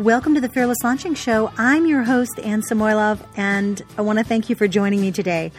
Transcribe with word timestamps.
Welcome 0.00 0.32
to 0.36 0.40
the 0.40 0.48
Fearless 0.48 0.78
Launching 0.82 1.14
Show. 1.14 1.52
I'm 1.58 1.84
your 1.84 2.02
host, 2.02 2.40
Anne 2.42 2.62
Samoilov, 2.62 3.20
and 3.36 3.82
I 3.98 4.00
want 4.00 4.18
to 4.18 4.24
thank 4.24 4.48
you 4.48 4.56
for 4.56 4.66
joining 4.66 5.02
me 5.02 5.12
today. 5.12 5.52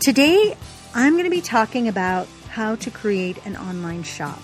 Today, 0.00 0.56
I'm 0.96 1.12
going 1.12 1.26
to 1.26 1.30
be 1.30 1.40
talking 1.40 1.86
about 1.86 2.26
how 2.48 2.74
to 2.74 2.90
create 2.90 3.46
an 3.46 3.56
online 3.56 4.02
shop. 4.02 4.42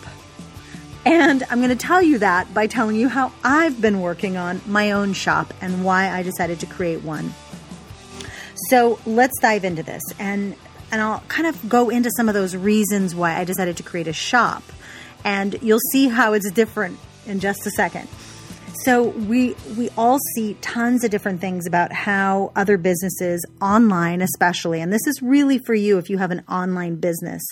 And 1.04 1.42
I'm 1.50 1.58
going 1.58 1.70
to 1.70 1.74
tell 1.74 2.00
you 2.00 2.18
that 2.18 2.54
by 2.54 2.68
telling 2.68 2.94
you 2.94 3.08
how 3.08 3.32
I've 3.42 3.80
been 3.80 4.00
working 4.00 4.36
on 4.36 4.60
my 4.68 4.92
own 4.92 5.14
shop 5.14 5.52
and 5.60 5.84
why 5.84 6.08
I 6.08 6.22
decided 6.22 6.60
to 6.60 6.66
create 6.66 7.02
one. 7.02 7.34
So 8.70 9.00
let's 9.04 9.36
dive 9.40 9.64
into 9.64 9.82
this 9.82 10.04
and 10.20 10.54
and 10.92 11.00
I'll 11.00 11.24
kind 11.26 11.48
of 11.48 11.68
go 11.68 11.88
into 11.88 12.08
some 12.16 12.28
of 12.28 12.34
those 12.34 12.54
reasons 12.54 13.16
why 13.16 13.36
I 13.36 13.42
decided 13.42 13.78
to 13.78 13.82
create 13.82 14.06
a 14.06 14.12
shop. 14.12 14.62
And 15.24 15.60
you'll 15.60 15.80
see 15.90 16.06
how 16.06 16.34
it's 16.34 16.48
different 16.52 17.00
in 17.26 17.40
just 17.40 17.66
a 17.66 17.70
second. 17.70 18.08
So 18.84 19.08
we 19.08 19.54
we 19.76 19.90
all 19.96 20.18
see 20.34 20.54
tons 20.54 21.04
of 21.04 21.10
different 21.10 21.40
things 21.40 21.66
about 21.66 21.92
how 21.92 22.52
other 22.56 22.76
businesses 22.76 23.44
online, 23.60 24.22
especially, 24.22 24.80
and 24.80 24.92
this 24.92 25.06
is 25.06 25.22
really 25.22 25.58
for 25.58 25.74
you 25.74 25.98
if 25.98 26.10
you 26.10 26.18
have 26.18 26.30
an 26.30 26.42
online 26.48 26.96
business. 26.96 27.42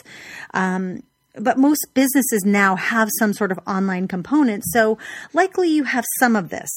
Um, 0.55 1.03
but 1.37 1.59
most 1.59 1.87
businesses 1.95 2.43
now 2.45 2.75
have 2.75 3.09
some 3.19 3.33
sort 3.33 3.53
of 3.53 3.61
online 3.67 4.09
component, 4.09 4.65
so 4.67 4.99
likely 5.33 5.69
you 5.69 5.85
have 5.85 6.05
some 6.19 6.35
of 6.35 6.49
this. 6.49 6.69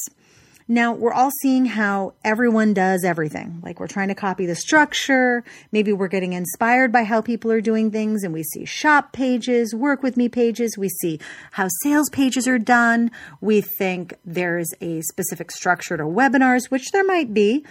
Now, 0.74 0.92
we're 0.92 1.14
all 1.14 1.30
seeing 1.44 1.66
how 1.66 2.14
everyone 2.24 2.74
does 2.74 3.04
everything. 3.04 3.60
Like 3.62 3.80
we're 3.80 3.86
trying 3.86 4.08
to 4.08 4.16
copy 4.16 4.48
the 4.48 4.56
structure. 4.56 5.44
Maybe 5.72 5.94
we're 5.94 6.08
getting 6.08 6.34
inspired 6.34 6.92
by 6.92 7.04
how 7.04 7.22
people 7.22 7.52
are 7.52 7.62
doing 7.62 7.92
things 7.92 8.24
and 8.24 8.34
we 8.34 8.42
see 8.42 8.66
shop 8.66 9.14
pages, 9.14 9.76
work 9.76 10.02
with 10.02 10.18
me 10.18 10.30
pages. 10.30 10.76
We 10.76 10.90
see 10.90 11.20
how 11.52 11.68
sales 11.84 12.10
pages 12.10 12.48
are 12.48 12.58
done. 12.58 13.12
We 13.40 13.62
think 13.62 14.16
there's 14.26 14.68
a 14.82 15.02
specific 15.04 15.52
structure 15.52 15.96
to 15.96 16.06
webinars, 16.06 16.72
which 16.72 16.90
there 16.90 17.04
might 17.04 17.36
be. 17.36 17.64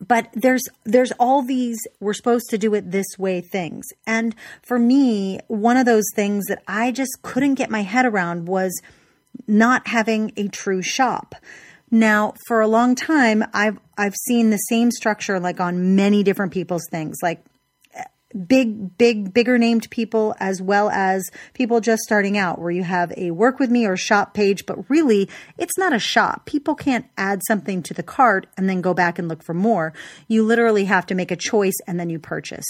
But 0.00 0.30
there's 0.32 0.62
there's 0.84 1.12
all 1.20 1.42
these 1.42 1.86
we're 2.00 2.14
supposed 2.14 2.48
to 2.48 2.56
do 2.56 2.72
it 2.72 2.92
this 2.92 3.18
way 3.18 3.42
things. 3.42 3.84
And 4.06 4.34
for 4.62 4.78
me, 4.78 5.40
one 5.48 5.76
of 5.76 5.84
those 5.84 6.06
things 6.16 6.46
that 6.46 6.62
I 6.66 6.92
just 6.92 7.20
couldn't 7.20 7.56
get 7.56 7.68
my 7.68 7.82
head 7.82 8.06
around 8.06 8.48
was 8.48 8.72
not 9.46 9.88
having 9.88 10.32
a 10.38 10.48
true 10.48 10.80
shop. 10.80 11.34
Now, 11.90 12.34
for 12.46 12.60
a 12.60 12.68
long 12.68 12.94
time, 12.94 13.44
I've 13.52 13.78
I've 13.98 14.14
seen 14.14 14.50
the 14.50 14.56
same 14.56 14.90
structure 14.90 15.40
like 15.40 15.60
on 15.60 15.96
many 15.96 16.22
different 16.22 16.52
people's 16.52 16.86
things, 16.90 17.16
like 17.22 17.44
big, 18.46 18.96
big, 18.96 19.34
bigger 19.34 19.58
named 19.58 19.90
people 19.90 20.34
as 20.38 20.62
well 20.62 20.88
as 20.90 21.28
people 21.54 21.80
just 21.80 22.02
starting 22.02 22.38
out, 22.38 22.60
where 22.60 22.70
you 22.70 22.84
have 22.84 23.12
a 23.16 23.30
work 23.32 23.58
with 23.58 23.70
me 23.70 23.86
or 23.86 23.96
shop 23.96 24.34
page, 24.34 24.66
but 24.66 24.88
really 24.88 25.28
it's 25.58 25.76
not 25.76 25.92
a 25.92 25.98
shop. 25.98 26.46
People 26.46 26.74
can't 26.74 27.06
add 27.16 27.40
something 27.46 27.82
to 27.82 27.94
the 27.94 28.02
cart 28.02 28.46
and 28.56 28.68
then 28.68 28.80
go 28.80 28.94
back 28.94 29.18
and 29.18 29.28
look 29.28 29.42
for 29.42 29.54
more. 29.54 29.92
You 30.28 30.44
literally 30.44 30.84
have 30.84 31.06
to 31.06 31.14
make 31.14 31.30
a 31.30 31.36
choice 31.36 31.76
and 31.86 31.98
then 31.98 32.10
you 32.10 32.18
purchase. 32.18 32.66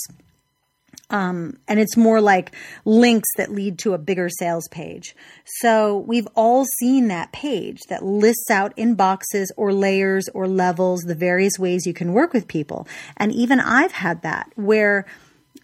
Um, 1.11 1.59
and 1.67 1.81
it's 1.81 1.97
more 1.97 2.21
like 2.21 2.55
links 2.85 3.29
that 3.37 3.51
lead 3.51 3.79
to 3.81 3.95
a 3.95 3.99
bigger 3.99 4.29
sales 4.29 4.69
page. 4.69 5.17
So 5.45 5.99
we've 5.99 6.29
all 6.37 6.65
seen 6.79 7.09
that 7.09 7.33
page 7.33 7.81
that 7.89 8.05
lists 8.05 8.51
out 8.51 8.73
in 8.77 8.95
boxes 8.95 9.53
or 9.57 9.73
layers 9.73 10.29
or 10.35 10.47
levels 10.47 11.01
the 11.01 11.17
various 11.17 11.59
ways 11.59 11.87
you 11.87 11.93
can 11.93 12.13
work 12.13 12.33
with 12.33 12.47
people. 12.47 12.87
And 13.17 13.33
even 13.33 13.59
I've 13.59 13.93
had 13.93 14.23
that 14.23 14.53
where, 14.55 15.05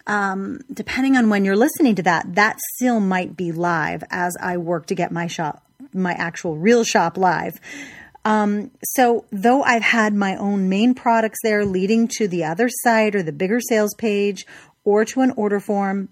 um, 0.05 0.59
depending 0.71 1.15
on 1.15 1.29
when 1.29 1.45
you're 1.45 1.55
listening 1.55 1.95
to 1.95 2.03
that, 2.03 2.35
that 2.35 2.59
still 2.75 2.99
might 2.99 3.37
be 3.37 3.53
live 3.53 4.03
as 4.09 4.35
I 4.41 4.57
work 4.57 4.87
to 4.87 4.95
get 4.95 5.13
my 5.13 5.27
shop, 5.27 5.63
my 5.93 6.11
actual 6.11 6.57
real 6.57 6.83
shop 6.83 7.17
live. 7.17 7.59
Um, 8.27 8.71
so 8.83 9.23
though 9.31 9.63
I've 9.63 9.83
had 9.83 10.13
my 10.13 10.35
own 10.35 10.67
main 10.67 10.93
products 10.93 11.39
there 11.43 11.63
leading 11.63 12.09
to 12.17 12.27
the 12.27 12.43
other 12.43 12.67
site 12.67 13.15
or 13.15 13.23
the 13.23 13.31
bigger 13.31 13.61
sales 13.61 13.93
page 13.93 14.45
or 14.87 15.03
to 15.03 15.19
an 15.19 15.31
order 15.31 15.59
form, 15.59 16.07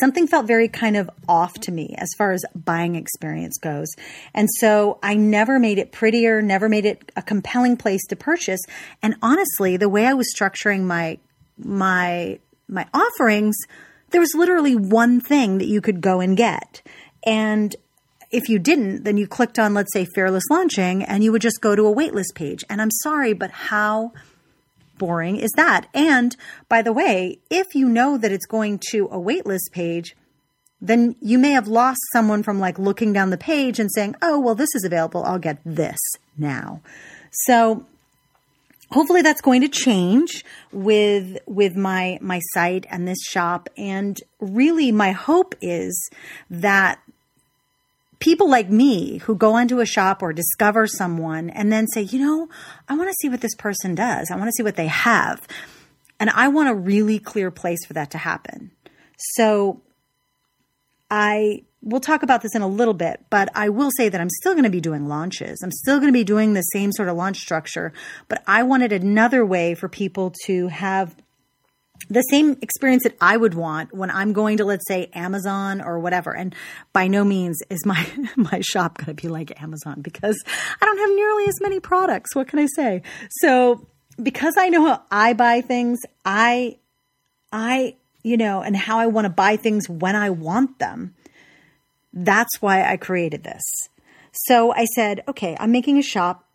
something 0.00 0.26
felt 0.26 0.48
very 0.48 0.66
kind 0.66 0.96
of 0.96 1.08
off 1.28 1.54
to 1.54 1.70
me 1.70 1.94
as 1.96 2.08
far 2.18 2.32
as 2.32 2.42
buying 2.52 2.96
experience 2.96 3.56
goes. 3.56 3.86
And 4.34 4.48
so 4.58 4.98
I 5.00 5.14
never 5.14 5.60
made 5.60 5.78
it 5.78 5.92
prettier, 5.92 6.42
never 6.42 6.68
made 6.68 6.84
it 6.84 7.12
a 7.14 7.22
compelling 7.22 7.76
place 7.76 8.04
to 8.08 8.16
purchase. 8.16 8.58
And 9.00 9.14
honestly, 9.22 9.76
the 9.76 9.88
way 9.88 10.06
I 10.06 10.14
was 10.14 10.26
structuring 10.36 10.82
my, 10.82 11.18
my, 11.56 12.40
my 12.68 12.88
offerings, 12.92 13.56
there 14.10 14.20
was 14.20 14.34
literally 14.34 14.74
one 14.74 15.20
thing 15.20 15.58
that 15.58 15.68
you 15.68 15.80
could 15.80 16.00
go 16.00 16.18
and 16.18 16.36
get. 16.36 16.82
And 17.24 17.76
if 18.32 18.48
you 18.48 18.58
didn't, 18.58 19.04
then 19.04 19.18
you 19.18 19.28
clicked 19.28 19.56
on, 19.56 19.72
let's 19.72 19.92
say, 19.92 20.04
Fearless 20.16 20.50
Launching, 20.50 21.04
and 21.04 21.22
you 21.22 21.30
would 21.30 21.42
just 21.42 21.60
go 21.60 21.76
to 21.76 21.86
a 21.86 21.94
waitlist 21.94 22.34
page. 22.34 22.64
And 22.68 22.82
I'm 22.82 22.90
sorry, 22.90 23.34
but 23.34 23.52
how 23.52 24.14
boring 24.98 25.36
is 25.36 25.50
that? 25.56 25.86
And 25.94 26.36
by 26.68 26.82
the 26.82 26.92
way, 26.92 27.38
if 27.50 27.74
you 27.74 27.88
know 27.88 28.18
that 28.18 28.32
it's 28.32 28.46
going 28.46 28.80
to 28.90 29.06
a 29.06 29.18
waitlist 29.18 29.72
page, 29.72 30.16
then 30.80 31.16
you 31.20 31.38
may 31.38 31.50
have 31.50 31.66
lost 31.66 32.00
someone 32.12 32.42
from 32.42 32.60
like 32.60 32.78
looking 32.78 33.12
down 33.12 33.30
the 33.30 33.38
page 33.38 33.78
and 33.78 33.90
saying, 33.92 34.14
oh, 34.22 34.38
well, 34.38 34.54
this 34.54 34.74
is 34.74 34.84
available. 34.84 35.24
I'll 35.24 35.38
get 35.38 35.58
this 35.64 35.98
now. 36.36 36.80
So 37.32 37.86
hopefully 38.90 39.22
that's 39.22 39.40
going 39.40 39.60
to 39.62 39.68
change 39.68 40.44
with 40.72 41.38
with 41.46 41.76
my 41.76 42.18
my 42.20 42.40
site 42.52 42.86
and 42.90 43.06
this 43.06 43.22
shop 43.22 43.68
and 43.76 44.18
really 44.40 44.90
my 44.92 45.12
hope 45.12 45.54
is 45.60 46.10
that 46.48 47.00
people 48.18 48.48
like 48.48 48.70
me 48.70 49.18
who 49.18 49.34
go 49.34 49.56
into 49.56 49.80
a 49.80 49.86
shop 49.86 50.22
or 50.22 50.32
discover 50.32 50.86
someone 50.86 51.50
and 51.50 51.72
then 51.72 51.86
say, 51.86 52.02
you 52.02 52.18
know, 52.18 52.48
I 52.88 52.96
want 52.96 53.08
to 53.08 53.16
see 53.20 53.28
what 53.28 53.40
this 53.40 53.54
person 53.54 53.94
does. 53.94 54.30
I 54.30 54.36
want 54.36 54.48
to 54.48 54.52
see 54.52 54.62
what 54.62 54.76
they 54.76 54.88
have. 54.88 55.46
And 56.20 56.30
I 56.30 56.48
want 56.48 56.68
a 56.68 56.74
really 56.74 57.18
clear 57.18 57.50
place 57.50 57.84
for 57.86 57.92
that 57.92 58.10
to 58.12 58.18
happen. 58.18 58.72
So 59.16 59.82
I 61.10 61.62
will 61.80 62.00
talk 62.00 62.24
about 62.24 62.42
this 62.42 62.56
in 62.56 62.62
a 62.62 62.68
little 62.68 62.94
bit, 62.94 63.24
but 63.30 63.50
I 63.54 63.68
will 63.68 63.90
say 63.96 64.08
that 64.08 64.20
I'm 64.20 64.30
still 64.30 64.52
going 64.52 64.64
to 64.64 64.70
be 64.70 64.80
doing 64.80 65.06
launches. 65.06 65.62
I'm 65.62 65.70
still 65.70 65.98
going 65.98 66.08
to 66.08 66.18
be 66.18 66.24
doing 66.24 66.54
the 66.54 66.62
same 66.62 66.90
sort 66.92 67.08
of 67.08 67.16
launch 67.16 67.38
structure, 67.38 67.92
but 68.28 68.42
I 68.46 68.64
wanted 68.64 68.92
another 68.92 69.46
way 69.46 69.74
for 69.74 69.88
people 69.88 70.34
to 70.46 70.68
have 70.68 71.14
the 72.08 72.22
same 72.22 72.56
experience 72.62 73.02
that 73.04 73.16
I 73.20 73.36
would 73.36 73.54
want 73.54 73.94
when 73.94 74.10
I'm 74.10 74.32
going 74.32 74.56
to, 74.58 74.64
let's 74.64 74.86
say, 74.88 75.10
Amazon 75.12 75.80
or 75.80 75.98
whatever. 75.98 76.34
And 76.34 76.54
by 76.92 77.06
no 77.06 77.24
means 77.24 77.58
is 77.70 77.84
my, 77.84 78.06
my 78.36 78.60
shop 78.60 78.98
going 78.98 79.14
to 79.14 79.14
be 79.14 79.28
like 79.28 79.60
Amazon 79.62 80.00
because 80.00 80.42
I 80.80 80.84
don't 80.84 80.98
have 80.98 81.10
nearly 81.10 81.44
as 81.44 81.60
many 81.60 81.80
products. 81.80 82.34
What 82.34 82.48
can 82.48 82.58
I 82.58 82.66
say? 82.74 83.02
So 83.40 83.86
because 84.22 84.54
I 84.56 84.68
know 84.68 84.86
how 84.86 85.02
I 85.10 85.32
buy 85.34 85.60
things, 85.60 86.00
I, 86.24 86.78
I, 87.52 87.96
you 88.22 88.36
know, 88.36 88.62
and 88.62 88.76
how 88.76 88.98
I 88.98 89.06
want 89.06 89.26
to 89.26 89.30
buy 89.30 89.56
things 89.56 89.88
when 89.88 90.16
I 90.16 90.30
want 90.30 90.78
them. 90.78 91.14
That's 92.12 92.60
why 92.60 92.90
I 92.90 92.96
created 92.96 93.44
this. 93.44 93.62
So 94.32 94.72
I 94.72 94.84
said, 94.86 95.22
okay, 95.28 95.56
I'm 95.60 95.72
making 95.72 95.98
a 95.98 96.02
shop 96.02 96.47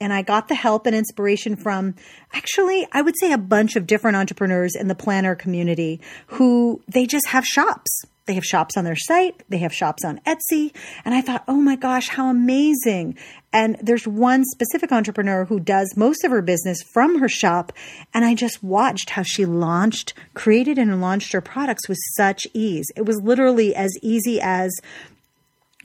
and 0.00 0.12
I 0.12 0.22
got 0.22 0.48
the 0.48 0.54
help 0.54 0.86
and 0.86 0.94
inspiration 0.94 1.56
from 1.56 1.94
actually, 2.32 2.86
I 2.92 3.02
would 3.02 3.18
say 3.18 3.32
a 3.32 3.38
bunch 3.38 3.76
of 3.76 3.86
different 3.86 4.16
entrepreneurs 4.16 4.74
in 4.74 4.88
the 4.88 4.94
planner 4.94 5.34
community 5.34 6.00
who 6.26 6.82
they 6.86 7.06
just 7.06 7.28
have 7.28 7.46
shops. 7.46 8.04
They 8.26 8.34
have 8.34 8.44
shops 8.44 8.76
on 8.76 8.84
their 8.84 8.96
site. 8.96 9.44
They 9.48 9.58
have 9.58 9.72
shops 9.72 10.04
on 10.04 10.20
Etsy. 10.26 10.74
And 11.04 11.14
I 11.14 11.20
thought, 11.20 11.44
oh 11.46 11.56
my 11.56 11.76
gosh, 11.76 12.08
how 12.08 12.28
amazing. 12.28 13.16
And 13.52 13.76
there's 13.80 14.06
one 14.06 14.44
specific 14.44 14.90
entrepreneur 14.90 15.44
who 15.44 15.60
does 15.60 15.94
most 15.96 16.24
of 16.24 16.32
her 16.32 16.42
business 16.42 16.82
from 16.82 17.20
her 17.20 17.28
shop. 17.28 17.72
And 18.12 18.24
I 18.24 18.34
just 18.34 18.64
watched 18.64 19.10
how 19.10 19.22
she 19.22 19.46
launched, 19.46 20.12
created 20.34 20.76
and 20.76 21.00
launched 21.00 21.32
her 21.32 21.40
products 21.40 21.88
with 21.88 21.98
such 22.16 22.48
ease. 22.52 22.86
It 22.96 23.06
was 23.06 23.20
literally 23.22 23.76
as 23.76 23.92
easy 24.02 24.40
as 24.40 24.72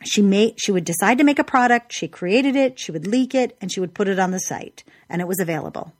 she 0.03 0.21
made 0.21 0.55
she 0.57 0.71
would 0.71 0.85
decide 0.85 1.17
to 1.17 1.23
make 1.23 1.39
a 1.39 1.43
product 1.43 1.93
she 1.93 2.07
created 2.07 2.55
it 2.55 2.79
she 2.79 2.91
would 2.91 3.07
leak 3.07 3.35
it 3.35 3.55
and 3.61 3.71
she 3.71 3.79
would 3.79 3.93
put 3.93 4.07
it 4.07 4.19
on 4.19 4.31
the 4.31 4.39
site 4.39 4.83
and 5.09 5.21
it 5.21 5.27
was 5.27 5.39
available. 5.39 5.93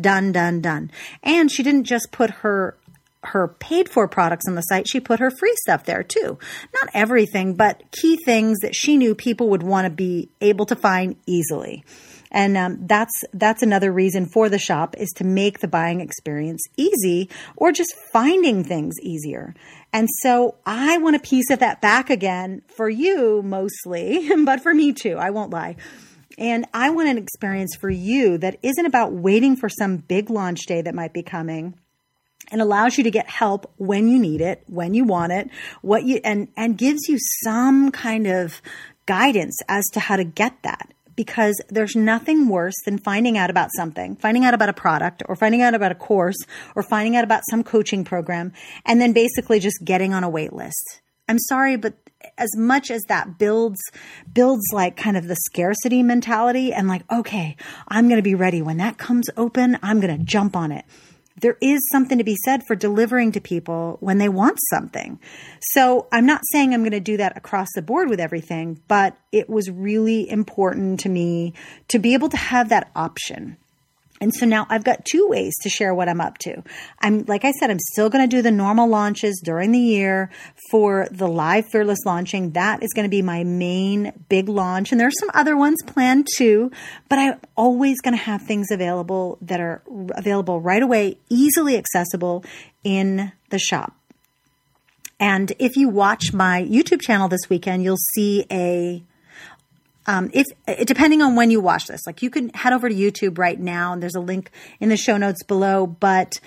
Done 0.00 0.32
done 0.32 0.60
done. 0.60 0.90
And 1.22 1.50
she 1.50 1.62
didn't 1.62 1.84
just 1.84 2.12
put 2.12 2.30
her 2.30 2.76
her 3.24 3.46
paid 3.46 3.88
for 3.88 4.08
products 4.08 4.46
on 4.48 4.56
the 4.56 4.62
site 4.62 4.88
she 4.88 4.98
put 4.98 5.20
her 5.20 5.30
free 5.30 5.54
stuff 5.62 5.84
there 5.84 6.02
too. 6.02 6.38
Not 6.74 6.90
everything 6.94 7.54
but 7.54 7.82
key 7.92 8.16
things 8.24 8.58
that 8.60 8.74
she 8.74 8.96
knew 8.96 9.14
people 9.14 9.50
would 9.50 9.62
want 9.62 9.84
to 9.84 9.90
be 9.90 10.30
able 10.40 10.66
to 10.66 10.76
find 10.76 11.16
easily. 11.26 11.84
And 12.30 12.56
um, 12.56 12.86
that's 12.86 13.12
that's 13.34 13.62
another 13.62 13.92
reason 13.92 14.26
for 14.26 14.48
the 14.48 14.58
shop 14.58 14.96
is 14.96 15.10
to 15.16 15.24
make 15.24 15.60
the 15.60 15.68
buying 15.68 16.00
experience 16.00 16.62
easy 16.76 17.28
or 17.56 17.72
just 17.72 17.94
finding 18.12 18.64
things 18.64 18.94
easier 19.02 19.54
and 19.92 20.08
so 20.22 20.56
I 20.64 20.98
want 20.98 21.16
a 21.16 21.20
piece 21.20 21.50
of 21.50 21.58
that 21.58 21.80
back 21.80 22.08
again 22.08 22.62
for 22.68 22.88
you 22.88 23.42
mostly, 23.42 24.30
but 24.44 24.60
for 24.60 24.72
me 24.72 24.92
too. 24.92 25.16
I 25.18 25.30
won't 25.30 25.50
lie. 25.50 25.76
And 26.38 26.66
I 26.72 26.90
want 26.90 27.08
an 27.08 27.18
experience 27.18 27.76
for 27.76 27.90
you 27.90 28.38
that 28.38 28.58
isn't 28.62 28.86
about 28.86 29.12
waiting 29.12 29.54
for 29.54 29.68
some 29.68 29.98
big 29.98 30.30
launch 30.30 30.60
day 30.66 30.80
that 30.80 30.94
might 30.94 31.12
be 31.12 31.22
coming 31.22 31.74
and 32.50 32.60
allows 32.60 32.96
you 32.96 33.04
to 33.04 33.10
get 33.10 33.28
help 33.28 33.70
when 33.76 34.08
you 34.08 34.18
need 34.18 34.40
it, 34.40 34.62
when 34.66 34.94
you 34.94 35.04
want 35.04 35.32
it, 35.32 35.50
what 35.82 36.04
you, 36.04 36.20
and, 36.24 36.48
and 36.56 36.78
gives 36.78 37.08
you 37.08 37.18
some 37.44 37.90
kind 37.90 38.26
of 38.26 38.62
guidance 39.06 39.58
as 39.68 39.84
to 39.92 40.00
how 40.00 40.16
to 40.16 40.24
get 40.24 40.54
that 40.62 40.91
because 41.16 41.60
there's 41.68 41.96
nothing 41.96 42.48
worse 42.48 42.74
than 42.84 42.98
finding 42.98 43.36
out 43.38 43.50
about 43.50 43.70
something, 43.76 44.16
finding 44.16 44.44
out 44.44 44.54
about 44.54 44.68
a 44.68 44.74
product 44.74 45.22
or 45.26 45.36
finding 45.36 45.62
out 45.62 45.74
about 45.74 45.92
a 45.92 45.96
course 45.96 46.38
or 46.74 46.82
finding 46.82 47.16
out 47.16 47.24
about 47.24 47.42
some 47.50 47.62
coaching 47.62 48.04
program 48.04 48.52
and 48.84 49.00
then 49.00 49.12
basically 49.12 49.58
just 49.58 49.84
getting 49.84 50.14
on 50.14 50.24
a 50.24 50.30
wait 50.30 50.52
list. 50.52 51.00
I'm 51.28 51.38
sorry, 51.38 51.76
but 51.76 51.94
as 52.38 52.50
much 52.56 52.90
as 52.90 53.02
that 53.08 53.38
builds 53.38 53.80
builds 54.32 54.64
like 54.72 54.96
kind 54.96 55.16
of 55.16 55.26
the 55.26 55.36
scarcity 55.36 56.02
mentality 56.02 56.72
and 56.72 56.86
like 56.86 57.02
okay 57.12 57.56
i'm 57.88 58.08
going 58.08 58.18
to 58.18 58.22
be 58.22 58.34
ready 58.34 58.62
when 58.62 58.76
that 58.76 58.96
comes 58.96 59.28
open 59.36 59.76
i'm 59.82 60.00
going 60.00 60.16
to 60.16 60.24
jump 60.24 60.54
on 60.54 60.70
it 60.70 60.84
there 61.40 61.56
is 61.60 61.80
something 61.90 62.18
to 62.18 62.24
be 62.24 62.36
said 62.44 62.64
for 62.66 62.74
delivering 62.74 63.32
to 63.32 63.40
people 63.40 63.96
when 64.00 64.18
they 64.18 64.28
want 64.28 64.58
something. 64.70 65.18
So 65.60 66.08
I'm 66.12 66.26
not 66.26 66.42
saying 66.52 66.72
I'm 66.72 66.82
going 66.82 66.92
to 66.92 67.00
do 67.00 67.16
that 67.16 67.36
across 67.36 67.68
the 67.74 67.82
board 67.82 68.08
with 68.08 68.20
everything, 68.20 68.80
but 68.88 69.16
it 69.30 69.48
was 69.48 69.70
really 69.70 70.28
important 70.28 71.00
to 71.00 71.08
me 71.08 71.54
to 71.88 71.98
be 71.98 72.14
able 72.14 72.28
to 72.28 72.36
have 72.36 72.68
that 72.68 72.90
option. 72.94 73.56
And 74.22 74.32
so 74.32 74.46
now 74.46 74.68
I've 74.70 74.84
got 74.84 75.04
two 75.04 75.26
ways 75.26 75.52
to 75.62 75.68
share 75.68 75.92
what 75.92 76.08
I'm 76.08 76.20
up 76.20 76.38
to. 76.38 76.62
I'm, 77.00 77.24
like 77.24 77.44
I 77.44 77.50
said, 77.50 77.72
I'm 77.72 77.80
still 77.80 78.08
going 78.08 78.22
to 78.22 78.36
do 78.36 78.40
the 78.40 78.52
normal 78.52 78.86
launches 78.86 79.42
during 79.44 79.72
the 79.72 79.80
year 79.80 80.30
for 80.70 81.08
the 81.10 81.26
live 81.26 81.66
fearless 81.72 81.98
launching. 82.06 82.52
That 82.52 82.84
is 82.84 82.92
going 82.94 83.04
to 83.04 83.10
be 83.10 83.20
my 83.20 83.42
main 83.42 84.12
big 84.28 84.48
launch. 84.48 84.92
And 84.92 85.00
there's 85.00 85.18
some 85.18 85.30
other 85.34 85.56
ones 85.56 85.78
planned 85.84 86.28
too, 86.36 86.70
but 87.08 87.18
I'm 87.18 87.40
always 87.56 88.00
going 88.00 88.16
to 88.16 88.22
have 88.22 88.42
things 88.42 88.70
available 88.70 89.38
that 89.42 89.58
are 89.58 89.82
available 90.14 90.60
right 90.60 90.84
away, 90.84 91.18
easily 91.28 91.76
accessible 91.76 92.44
in 92.84 93.32
the 93.50 93.58
shop. 93.58 93.96
And 95.18 95.52
if 95.58 95.76
you 95.76 95.88
watch 95.88 96.32
my 96.32 96.62
YouTube 96.62 97.00
channel 97.00 97.26
this 97.26 97.50
weekend, 97.50 97.82
you'll 97.82 97.96
see 97.96 98.46
a 98.52 99.02
um, 100.06 100.30
if 100.32 100.46
depending 100.86 101.22
on 101.22 101.36
when 101.36 101.50
you 101.50 101.60
watch 101.60 101.86
this, 101.86 102.06
like 102.06 102.22
you 102.22 102.30
can 102.30 102.48
head 102.50 102.72
over 102.72 102.88
to 102.88 102.94
YouTube 102.94 103.38
right 103.38 103.58
now, 103.58 103.92
and 103.92 104.02
there's 104.02 104.14
a 104.14 104.20
link 104.20 104.50
in 104.80 104.88
the 104.88 104.96
show 104.96 105.16
notes 105.16 105.42
below. 105.44 105.86
But 105.86 106.40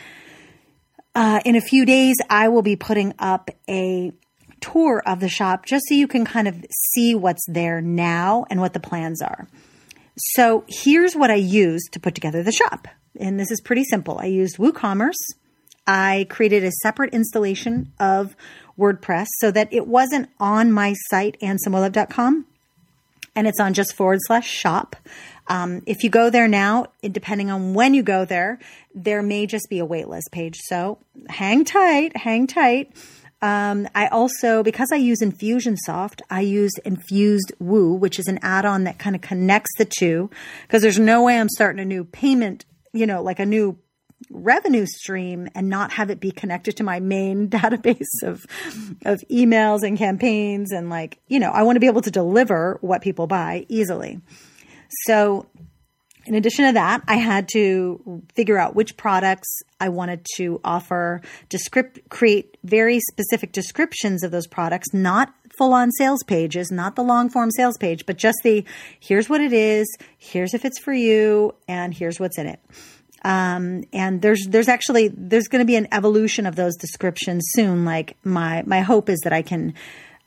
uh, 1.14 1.40
in 1.46 1.56
a 1.56 1.62
few 1.62 1.86
days, 1.86 2.18
I 2.30 2.50
will 2.50 2.62
be 2.62 2.76
putting 2.76 3.14
up 3.20 3.50
a 3.70 4.12
tour 4.60 5.02
of 5.06 5.20
the 5.20 5.30
shop 5.30 5.66
just 5.66 5.86
so 5.88 5.96
you 5.96 6.08
can 6.08 6.26
kind 6.26 6.48
of 6.48 6.66
see 6.94 7.16
what's 7.16 7.46
there 7.48 7.82
now 7.82 8.46
and 8.50 8.60
what 8.60 8.74
the 8.74 8.80
plans 8.80 9.22
are. 9.22 9.48
So 10.18 10.64
here's 10.68 11.16
what 11.16 11.30
I 11.30 11.36
used 11.36 11.92
to 11.94 12.00
put 12.00 12.16
together 12.16 12.44
the 12.44 12.52
shop, 12.52 12.88
and 13.20 13.40
this 13.40 13.52
is 13.52 13.62
pretty 13.62 13.84
simple. 13.84 14.18
I 14.20 14.26
used 14.26 14.58
WooCommerce. 14.58 15.14
I 15.88 16.26
created 16.30 16.64
a 16.64 16.72
separate 16.72 17.14
installation 17.14 17.94
of 18.00 18.36
WordPress 18.78 19.28
so 19.40 19.52
that 19.52 19.72
it 19.72 19.88
wasn't 19.88 20.30
on 20.40 20.72
my 20.72 20.94
site, 21.10 21.38
annesamoilov.com 21.42 22.48
and 23.36 23.48
it's 23.48 23.60
on 23.60 23.74
just 23.74 23.94
forward 23.94 24.20
slash 24.26 24.50
shop. 24.50 24.96
Um, 25.48 25.84
if 25.86 26.04
you 26.04 26.10
go 26.10 26.30
there 26.30 26.48
now, 26.48 26.88
depending 27.02 27.52
on 27.52 27.74
when 27.74 27.94
you 27.94 28.02
go 28.02 28.26
there, 28.26 28.60
there 28.94 29.22
may 29.22 29.46
just 29.46 29.68
be 29.70 29.80
a 29.80 29.86
waitlist 29.86 30.32
page. 30.32 30.58
So 30.66 30.98
hang 31.28 31.66
tight, 31.66 32.18
hang 32.18 32.48
tight. 32.48 32.92
Um, 33.42 33.88
I 33.94 34.08
also, 34.08 34.64
because 34.64 34.90
I 34.92 34.96
use 34.96 35.20
Infusionsoft, 35.22 36.22
I 36.32 36.42
used 36.42 36.80
Infused 36.84 37.54
Woo, 37.60 37.94
which 37.94 38.18
is 38.18 38.28
an 38.28 38.40
add-on 38.42 38.86
that 38.86 38.98
kind 38.98 39.16
of 39.16 39.22
connects 39.22 39.72
the 39.78 39.86
two. 39.86 40.32
Because 40.64 40.82
there's 40.82 40.98
no 40.98 41.22
way 41.24 41.38
I'm 41.38 41.50
starting 41.50 41.82
a 41.82 41.86
new 41.86 42.06
payment, 42.06 42.66
you 42.92 43.06
know, 43.06 43.22
like 43.22 43.40
a 43.40 43.46
new 43.46 43.78
revenue 44.30 44.86
stream 44.86 45.48
and 45.56 45.70
not 45.70 45.92
have 45.94 46.10
it 46.10 46.20
be 46.20 46.32
connected 46.32 46.78
to 46.78 46.84
my 46.84 47.00
main 47.00 47.50
database 47.50 48.24
of 48.24 48.46
of 49.06 49.24
emails 49.30 49.84
and 49.84 49.98
campaigns 49.98 50.72
and 50.72 50.90
like 50.90 51.20
you 51.28 51.40
know 51.40 51.52
I 51.52 51.64
want 51.64 51.76
to 51.76 51.80
be 51.80 51.88
able 51.88 52.02
to 52.02 52.12
deliver 52.12 52.78
what 52.82 53.02
people 53.02 53.28
buy 53.28 53.66
easily. 53.70 54.20
So 55.06 55.48
in 56.26 56.34
addition 56.34 56.66
to 56.66 56.74
that, 56.74 57.04
I 57.08 57.18
had 57.18 57.48
to 57.54 58.24
figure 58.34 58.58
out 58.58 58.76
which 58.76 58.98
products 58.98 59.62
I 59.80 59.90
wanted 59.90 60.26
to 60.38 60.60
offer, 60.64 61.22
descript, 61.50 62.00
create 62.10 62.58
very 62.64 63.00
specific 63.12 63.52
descriptions 63.52 64.24
of 64.24 64.32
those 64.32 64.48
products, 64.48 64.92
not 64.92 65.34
full 65.56 65.72
on 65.72 65.92
sales 65.92 66.24
pages, 66.24 66.72
not 66.72 66.96
the 66.96 67.04
long 67.04 67.30
form 67.30 67.52
sales 67.52 67.78
page, 67.78 68.08
but 68.08 68.18
just 68.18 68.40
the 68.44 68.66
here's 69.00 69.30
what 69.30 69.40
it 69.40 69.54
is, 69.54 69.88
here's 70.18 70.56
if 70.56 70.66
it's 70.66 70.80
for 70.80 70.94
you, 70.94 71.54
and 71.68 71.94
here's 71.94 72.20
what's 72.20 72.40
in 72.40 72.48
it. 72.48 72.60
Um, 73.26 73.86
and 73.92 74.22
there's 74.22 74.46
there's 74.48 74.68
actually 74.68 75.08
there's 75.08 75.48
going 75.48 75.62
to 75.62 75.66
be 75.66 75.76
an 75.76 75.88
evolution 75.92 76.46
of 76.46 76.56
those 76.56 76.76
descriptions 76.76 77.44
soon. 77.54 77.84
Like 77.84 78.18
my 78.24 78.62
my 78.68 78.82
hope 78.82 79.10
is 79.10 79.20
that 79.24 79.34
I 79.34 79.42
can 79.42 79.74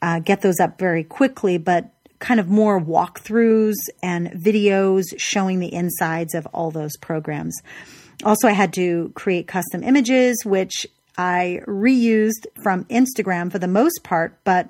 uh, 0.02 0.18
get 0.18 0.40
those 0.40 0.58
up 0.58 0.80
very 0.80 1.04
quickly, 1.04 1.58
but 1.58 1.92
kind 2.18 2.40
of 2.40 2.48
more 2.48 2.80
walkthroughs 2.80 3.76
and 4.02 4.32
videos 4.32 5.04
showing 5.16 5.60
the 5.60 5.72
insides 5.72 6.34
of 6.34 6.46
all 6.46 6.72
those 6.72 6.96
programs. 6.96 7.56
Also, 8.24 8.48
I 8.48 8.52
had 8.52 8.72
to 8.72 9.12
create 9.14 9.46
custom 9.46 9.84
images, 9.84 10.44
which 10.44 10.84
I 11.16 11.60
reused 11.68 12.46
from 12.64 12.84
Instagram 12.86 13.52
for 13.52 13.60
the 13.60 13.68
most 13.68 14.02
part, 14.02 14.36
but 14.42 14.68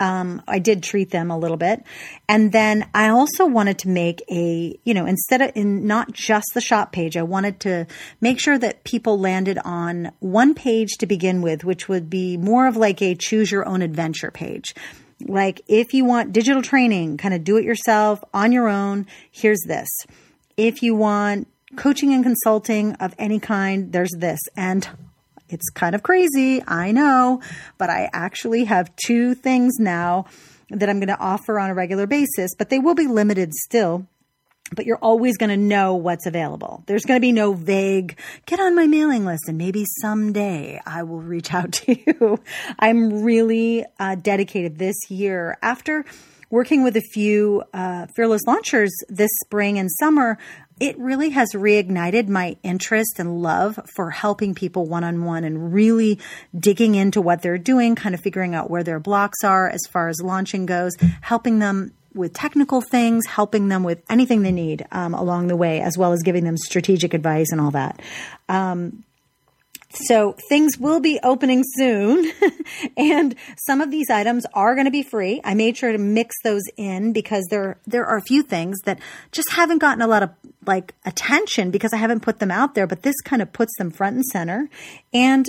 um, 0.00 0.42
I 0.46 0.58
did 0.58 0.82
treat 0.82 1.10
them 1.10 1.30
a 1.30 1.38
little 1.38 1.56
bit. 1.56 1.82
And 2.28 2.52
then 2.52 2.88
I 2.94 3.08
also 3.08 3.46
wanted 3.46 3.78
to 3.80 3.88
make 3.88 4.22
a, 4.30 4.78
you 4.84 4.94
know, 4.94 5.06
instead 5.06 5.42
of 5.42 5.52
in 5.54 5.86
not 5.86 6.12
just 6.12 6.46
the 6.54 6.60
shop 6.60 6.92
page, 6.92 7.16
I 7.16 7.22
wanted 7.22 7.60
to 7.60 7.86
make 8.20 8.40
sure 8.40 8.58
that 8.58 8.84
people 8.84 9.18
landed 9.18 9.58
on 9.64 10.12
one 10.20 10.54
page 10.54 10.96
to 10.98 11.06
begin 11.06 11.42
with, 11.42 11.64
which 11.64 11.88
would 11.88 12.10
be 12.10 12.36
more 12.36 12.66
of 12.66 12.76
like 12.76 13.00
a 13.00 13.14
choose 13.14 13.50
your 13.50 13.66
own 13.66 13.82
adventure 13.82 14.30
page. 14.30 14.74
Like 15.20 15.62
if 15.66 15.94
you 15.94 16.04
want 16.04 16.32
digital 16.32 16.62
training, 16.62 17.16
kind 17.16 17.34
of 17.34 17.44
do 17.44 17.56
it 17.56 17.64
yourself 17.64 18.22
on 18.34 18.52
your 18.52 18.68
own, 18.68 19.06
here's 19.30 19.62
this. 19.66 19.88
If 20.56 20.82
you 20.82 20.94
want 20.94 21.48
coaching 21.76 22.12
and 22.12 22.22
consulting 22.22 22.92
of 22.94 23.14
any 23.18 23.38
kind, 23.38 23.92
there's 23.92 24.12
this. 24.18 24.40
And 24.56 24.88
it's 25.48 25.68
kind 25.70 25.94
of 25.94 26.02
crazy, 26.02 26.62
I 26.66 26.92
know, 26.92 27.40
but 27.78 27.90
I 27.90 28.08
actually 28.12 28.64
have 28.64 28.94
two 28.96 29.34
things 29.34 29.78
now 29.78 30.26
that 30.70 30.88
I'm 30.88 30.98
going 30.98 31.08
to 31.08 31.18
offer 31.18 31.58
on 31.58 31.70
a 31.70 31.74
regular 31.74 32.06
basis, 32.06 32.54
but 32.56 32.70
they 32.70 32.78
will 32.78 32.94
be 32.94 33.06
limited 33.06 33.54
still. 33.54 34.06
But 34.74 34.84
you're 34.84 34.98
always 34.98 35.36
going 35.36 35.50
to 35.50 35.56
know 35.56 35.94
what's 35.94 36.26
available. 36.26 36.82
There's 36.86 37.04
going 37.04 37.18
to 37.18 37.20
be 37.20 37.30
no 37.30 37.52
vague, 37.52 38.18
get 38.46 38.58
on 38.58 38.74
my 38.74 38.88
mailing 38.88 39.24
list 39.24 39.44
and 39.46 39.56
maybe 39.56 39.84
someday 40.00 40.80
I 40.84 41.04
will 41.04 41.20
reach 41.20 41.54
out 41.54 41.72
to 41.72 41.96
you. 41.96 42.40
I'm 42.78 43.22
really 43.22 43.84
uh, 44.00 44.16
dedicated 44.16 44.76
this 44.76 44.96
year 45.08 45.56
after 45.62 46.04
working 46.50 46.82
with 46.82 46.96
a 46.96 47.00
few 47.00 47.62
uh, 47.72 48.06
fearless 48.14 48.42
launchers 48.46 48.92
this 49.08 49.30
spring 49.44 49.78
and 49.78 49.90
summer 50.00 50.38
it 50.78 50.98
really 50.98 51.30
has 51.30 51.52
reignited 51.54 52.28
my 52.28 52.56
interest 52.62 53.18
and 53.18 53.42
love 53.42 53.80
for 53.94 54.10
helping 54.10 54.54
people 54.54 54.86
one 54.86 55.04
on 55.04 55.24
one 55.24 55.44
and 55.44 55.72
really 55.72 56.18
digging 56.58 56.94
into 56.94 57.20
what 57.20 57.42
they're 57.42 57.58
doing, 57.58 57.94
kind 57.94 58.14
of 58.14 58.20
figuring 58.20 58.54
out 58.54 58.70
where 58.70 58.82
their 58.82 59.00
blocks 59.00 59.42
are 59.42 59.68
as 59.68 59.80
far 59.88 60.08
as 60.08 60.20
launching 60.20 60.66
goes, 60.66 60.92
helping 61.22 61.60
them 61.60 61.92
with 62.14 62.32
technical 62.32 62.80
things, 62.80 63.26
helping 63.26 63.68
them 63.68 63.84
with 63.84 64.02
anything 64.08 64.42
they 64.42 64.52
need 64.52 64.86
um, 64.90 65.14
along 65.14 65.46
the 65.46 65.56
way, 65.56 65.80
as 65.80 65.96
well 65.96 66.12
as 66.12 66.22
giving 66.22 66.44
them 66.44 66.56
strategic 66.56 67.14
advice 67.14 67.52
and 67.52 67.60
all 67.60 67.70
that. 67.70 68.00
Um, 68.48 69.04
so 69.96 70.36
things 70.48 70.78
will 70.78 71.00
be 71.00 71.18
opening 71.22 71.64
soon 71.64 72.30
and 72.96 73.34
some 73.56 73.80
of 73.80 73.90
these 73.90 74.10
items 74.10 74.46
are 74.54 74.74
going 74.74 74.84
to 74.84 74.90
be 74.90 75.02
free. 75.02 75.40
I 75.44 75.54
made 75.54 75.76
sure 75.76 75.92
to 75.92 75.98
mix 75.98 76.34
those 76.44 76.62
in 76.76 77.12
because 77.12 77.46
there 77.50 77.78
there 77.86 78.06
are 78.06 78.16
a 78.16 78.22
few 78.22 78.42
things 78.42 78.78
that 78.84 78.98
just 79.32 79.50
haven't 79.52 79.78
gotten 79.78 80.02
a 80.02 80.06
lot 80.06 80.22
of 80.22 80.30
like 80.66 80.94
attention 81.04 81.70
because 81.70 81.92
I 81.92 81.96
haven't 81.96 82.20
put 82.20 82.38
them 82.38 82.50
out 82.50 82.74
there, 82.74 82.86
but 82.86 83.02
this 83.02 83.20
kind 83.22 83.40
of 83.40 83.52
puts 83.52 83.72
them 83.78 83.90
front 83.90 84.16
and 84.16 84.24
center. 84.24 84.68
And 85.12 85.48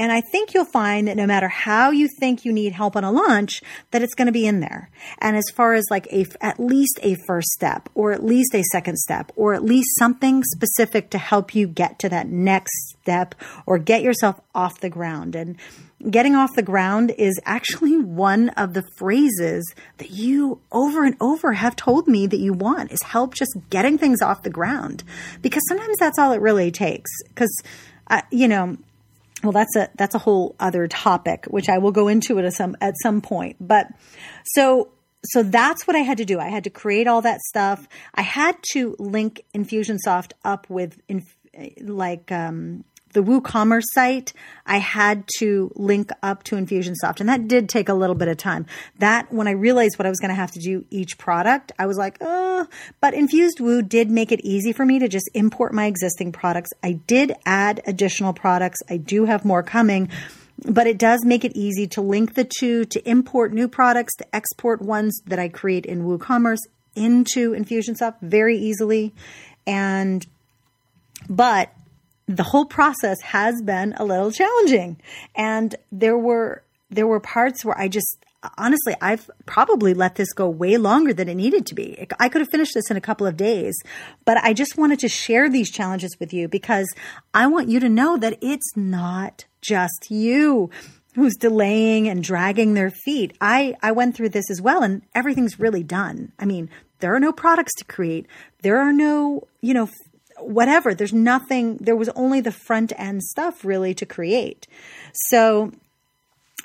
and 0.00 0.10
I 0.10 0.22
think 0.22 0.54
you'll 0.54 0.64
find 0.64 1.08
that 1.08 1.16
no 1.18 1.26
matter 1.26 1.48
how 1.48 1.90
you 1.90 2.08
think 2.08 2.46
you 2.46 2.54
need 2.54 2.72
help 2.72 2.96
on 2.96 3.04
a 3.04 3.12
launch, 3.12 3.60
that 3.90 4.00
it's 4.00 4.14
going 4.14 4.26
to 4.26 4.32
be 4.32 4.46
in 4.46 4.60
there. 4.60 4.88
And 5.18 5.36
as 5.36 5.44
far 5.54 5.74
as 5.74 5.84
like 5.90 6.06
a, 6.10 6.24
at 6.40 6.58
least 6.58 6.98
a 7.02 7.16
first 7.26 7.48
step 7.48 7.90
or 7.94 8.14
at 8.14 8.24
least 8.24 8.54
a 8.54 8.62
second 8.72 8.96
step 8.96 9.30
or 9.36 9.52
at 9.52 9.62
least 9.62 9.90
something 9.98 10.42
specific 10.42 11.10
to 11.10 11.18
help 11.18 11.54
you 11.54 11.66
get 11.66 11.98
to 11.98 12.08
that 12.08 12.28
next 12.28 12.72
step 13.02 13.34
or 13.66 13.76
get 13.76 14.00
yourself 14.00 14.40
off 14.54 14.80
the 14.80 14.88
ground. 14.88 15.36
And 15.36 15.58
getting 16.10 16.34
off 16.34 16.54
the 16.56 16.62
ground 16.62 17.12
is 17.18 17.38
actually 17.44 17.98
one 18.02 18.48
of 18.50 18.72
the 18.72 18.84
phrases 18.96 19.70
that 19.98 20.12
you 20.12 20.62
over 20.72 21.04
and 21.04 21.16
over 21.20 21.52
have 21.52 21.76
told 21.76 22.08
me 22.08 22.26
that 22.26 22.40
you 22.40 22.54
want 22.54 22.90
is 22.90 23.02
help 23.02 23.34
just 23.34 23.54
getting 23.68 23.98
things 23.98 24.22
off 24.22 24.44
the 24.44 24.48
ground 24.48 25.04
because 25.42 25.62
sometimes 25.68 25.98
that's 25.98 26.18
all 26.18 26.32
it 26.32 26.40
really 26.40 26.70
takes. 26.70 27.10
Because, 27.28 27.54
uh, 28.06 28.22
you 28.30 28.48
know, 28.48 28.78
well 29.42 29.52
that's 29.52 29.76
a 29.76 29.88
that's 29.96 30.14
a 30.14 30.18
whole 30.18 30.54
other 30.60 30.86
topic 30.88 31.46
which 31.46 31.68
i 31.68 31.78
will 31.78 31.92
go 31.92 32.08
into 32.08 32.38
at 32.38 32.52
some 32.52 32.76
at 32.80 32.94
some 33.02 33.20
point. 33.20 33.56
But 33.60 33.86
so 34.44 34.90
so 35.24 35.42
that's 35.42 35.86
what 35.86 35.96
i 35.96 36.00
had 36.00 36.18
to 36.18 36.24
do. 36.24 36.38
I 36.38 36.48
had 36.48 36.64
to 36.64 36.70
create 36.70 37.06
all 37.06 37.22
that 37.22 37.40
stuff. 37.40 37.88
I 38.14 38.22
had 38.22 38.56
to 38.72 38.96
link 38.98 39.42
infusionsoft 39.54 40.32
up 40.44 40.68
with 40.68 41.00
in, 41.08 41.24
like 41.80 42.30
um, 42.32 42.84
the 43.12 43.22
WooCommerce 43.22 43.84
site, 43.92 44.32
I 44.66 44.78
had 44.78 45.24
to 45.38 45.72
link 45.74 46.10
up 46.22 46.42
to 46.44 46.56
Infusionsoft. 46.56 47.20
And 47.20 47.28
that 47.28 47.48
did 47.48 47.68
take 47.68 47.88
a 47.88 47.94
little 47.94 48.14
bit 48.14 48.28
of 48.28 48.36
time. 48.36 48.66
That, 48.98 49.32
when 49.32 49.48
I 49.48 49.52
realized 49.52 49.98
what 49.98 50.06
I 50.06 50.10
was 50.10 50.20
going 50.20 50.30
to 50.30 50.34
have 50.34 50.52
to 50.52 50.60
do 50.60 50.84
each 50.90 51.18
product, 51.18 51.72
I 51.78 51.86
was 51.86 51.98
like, 51.98 52.18
oh, 52.20 52.66
but 53.00 53.14
Infused 53.14 53.60
Woo 53.60 53.82
did 53.82 54.10
make 54.10 54.32
it 54.32 54.40
easy 54.42 54.72
for 54.72 54.84
me 54.84 54.98
to 55.00 55.08
just 55.08 55.28
import 55.34 55.72
my 55.74 55.86
existing 55.86 56.32
products. 56.32 56.70
I 56.82 56.92
did 56.92 57.34
add 57.44 57.82
additional 57.86 58.32
products. 58.32 58.78
I 58.88 58.96
do 58.96 59.24
have 59.24 59.44
more 59.44 59.62
coming 59.62 60.08
but 60.62 60.86
it 60.86 60.98
does 60.98 61.24
make 61.24 61.42
it 61.44 61.52
easy 61.54 61.86
to 61.86 62.02
link 62.02 62.34
the 62.34 62.44
two, 62.44 62.84
to 62.84 63.08
import 63.08 63.52
new 63.52 63.66
products, 63.66 64.14
to 64.16 64.36
export 64.36 64.82
ones 64.82 65.20
that 65.26 65.38
I 65.38 65.48
create 65.48 65.86
in 65.86 66.04
WooCommerce 66.04 66.58
into 66.94 67.52
Infusionsoft 67.52 68.16
very 68.20 68.58
easily. 68.58 69.14
And, 69.66 70.26
but 71.28 71.72
the 72.36 72.44
whole 72.44 72.64
process 72.64 73.20
has 73.22 73.60
been 73.60 73.92
a 73.96 74.04
little 74.04 74.30
challenging. 74.30 75.00
And 75.34 75.74
there 75.90 76.16
were, 76.16 76.62
there 76.88 77.06
were 77.06 77.18
parts 77.18 77.64
where 77.64 77.76
I 77.76 77.88
just, 77.88 78.24
honestly, 78.56 78.94
I've 79.00 79.28
probably 79.46 79.94
let 79.94 80.14
this 80.14 80.32
go 80.32 80.48
way 80.48 80.76
longer 80.76 81.12
than 81.12 81.28
it 81.28 81.34
needed 81.34 81.66
to 81.66 81.74
be. 81.74 82.06
I 82.20 82.28
could 82.28 82.40
have 82.40 82.50
finished 82.50 82.74
this 82.74 82.88
in 82.88 82.96
a 82.96 83.00
couple 83.00 83.26
of 83.26 83.36
days, 83.36 83.76
but 84.24 84.36
I 84.38 84.52
just 84.52 84.78
wanted 84.78 85.00
to 85.00 85.08
share 85.08 85.50
these 85.50 85.72
challenges 85.72 86.16
with 86.20 86.32
you 86.32 86.46
because 86.46 86.86
I 87.34 87.48
want 87.48 87.68
you 87.68 87.80
to 87.80 87.88
know 87.88 88.16
that 88.16 88.38
it's 88.40 88.76
not 88.76 89.44
just 89.60 90.06
you 90.08 90.70
who's 91.16 91.34
delaying 91.34 92.08
and 92.08 92.22
dragging 92.22 92.74
their 92.74 92.90
feet. 92.90 93.36
I, 93.40 93.74
I 93.82 93.90
went 93.90 94.14
through 94.14 94.28
this 94.28 94.48
as 94.48 94.62
well 94.62 94.84
and 94.84 95.02
everything's 95.16 95.58
really 95.58 95.82
done. 95.82 96.30
I 96.38 96.44
mean, 96.44 96.70
there 97.00 97.12
are 97.12 97.20
no 97.20 97.32
products 97.32 97.74
to 97.78 97.84
create. 97.84 98.26
There 98.62 98.78
are 98.78 98.92
no, 98.92 99.48
you 99.60 99.74
know, 99.74 99.88
whatever. 100.40 100.94
There's 100.94 101.12
nothing, 101.12 101.76
there 101.78 101.96
was 101.96 102.08
only 102.10 102.40
the 102.40 102.52
front 102.52 102.92
end 102.96 103.22
stuff 103.22 103.64
really 103.64 103.94
to 103.94 104.06
create. 104.06 104.66
So, 105.12 105.72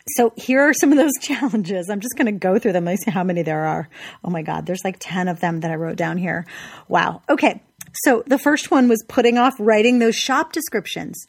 so 0.10 0.34
here 0.36 0.62
are 0.62 0.74
some 0.74 0.92
of 0.92 0.98
those 0.98 1.14
challenges. 1.22 1.90
I'm 1.90 2.00
just 2.00 2.16
going 2.16 2.28
to 2.28 2.32
go 2.32 2.60
through 2.60 2.74
them. 2.74 2.88
I 2.88 2.96
see 2.96 3.12
how 3.12 3.24
many 3.24 3.42
there 3.42 3.66
are. 3.66 3.90
Oh 4.24 4.30
my 4.30 4.42
God, 4.42 4.66
there's 4.66 4.84
like 4.84 4.98
10 5.00 5.28
of 5.28 5.40
them 5.40 5.62
that 5.62 5.72
I 5.72 5.76
wrote 5.76 5.98
down 5.98 6.18
here. 6.18 6.46
Wow. 6.88 7.22
Okay. 7.30 7.62
So 8.04 8.24
the 8.28 8.40
first 8.40 8.72
one 8.72 8.88
was 8.88 9.04
putting 9.08 9.38
off 9.38 9.54
writing 9.60 10.00
those 10.00 10.16
shop 10.16 10.52
descriptions. 10.52 11.28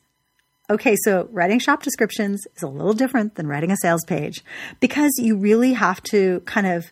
Okay, 0.69 0.97
so 1.05 1.29
writing 1.31 1.61
shop 1.61 1.85
descriptions 1.85 2.45
is 2.57 2.63
a 2.65 2.67
little 2.67 2.93
different 2.93 3.37
than 3.37 3.47
writing 3.47 3.71
a 3.71 3.77
sales 3.77 4.05
page 4.05 4.43
because 4.81 5.13
you 5.17 5.37
really 5.37 5.75
have 5.75 6.03
to 6.05 6.41
kind 6.41 6.67
of 6.67 6.91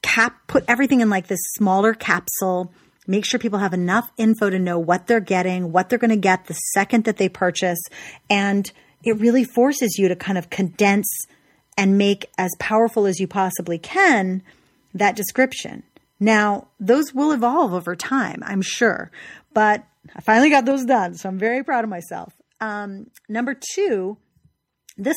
cap, 0.00 0.46
put 0.46 0.64
everything 0.66 1.02
in 1.02 1.10
like 1.10 1.26
this 1.26 1.40
smaller 1.56 1.92
capsule 1.92 2.72
Make 3.06 3.24
sure 3.24 3.38
people 3.38 3.58
have 3.58 3.72
enough 3.72 4.10
info 4.16 4.50
to 4.50 4.58
know 4.58 4.78
what 4.78 5.06
they're 5.06 5.20
getting, 5.20 5.72
what 5.72 5.88
they're 5.88 5.98
going 5.98 6.10
to 6.10 6.16
get 6.16 6.46
the 6.46 6.54
second 6.54 7.04
that 7.04 7.16
they 7.16 7.28
purchase. 7.28 7.78
And 8.28 8.70
it 9.02 9.18
really 9.18 9.44
forces 9.44 9.96
you 9.98 10.08
to 10.08 10.16
kind 10.16 10.38
of 10.38 10.50
condense 10.50 11.08
and 11.78 11.98
make 11.98 12.26
as 12.38 12.50
powerful 12.58 13.06
as 13.06 13.20
you 13.20 13.26
possibly 13.26 13.78
can 13.78 14.42
that 14.94 15.14
description. 15.14 15.82
Now, 16.18 16.68
those 16.80 17.12
will 17.12 17.32
evolve 17.32 17.74
over 17.74 17.94
time, 17.94 18.42
I'm 18.44 18.62
sure, 18.62 19.10
but 19.52 19.84
I 20.14 20.20
finally 20.20 20.50
got 20.50 20.64
those 20.64 20.84
done. 20.84 21.14
So 21.14 21.28
I'm 21.28 21.38
very 21.38 21.62
proud 21.62 21.84
of 21.84 21.90
myself. 21.90 22.32
Um, 22.60 23.10
number 23.28 23.54
two, 23.74 24.16
this, 24.96 25.16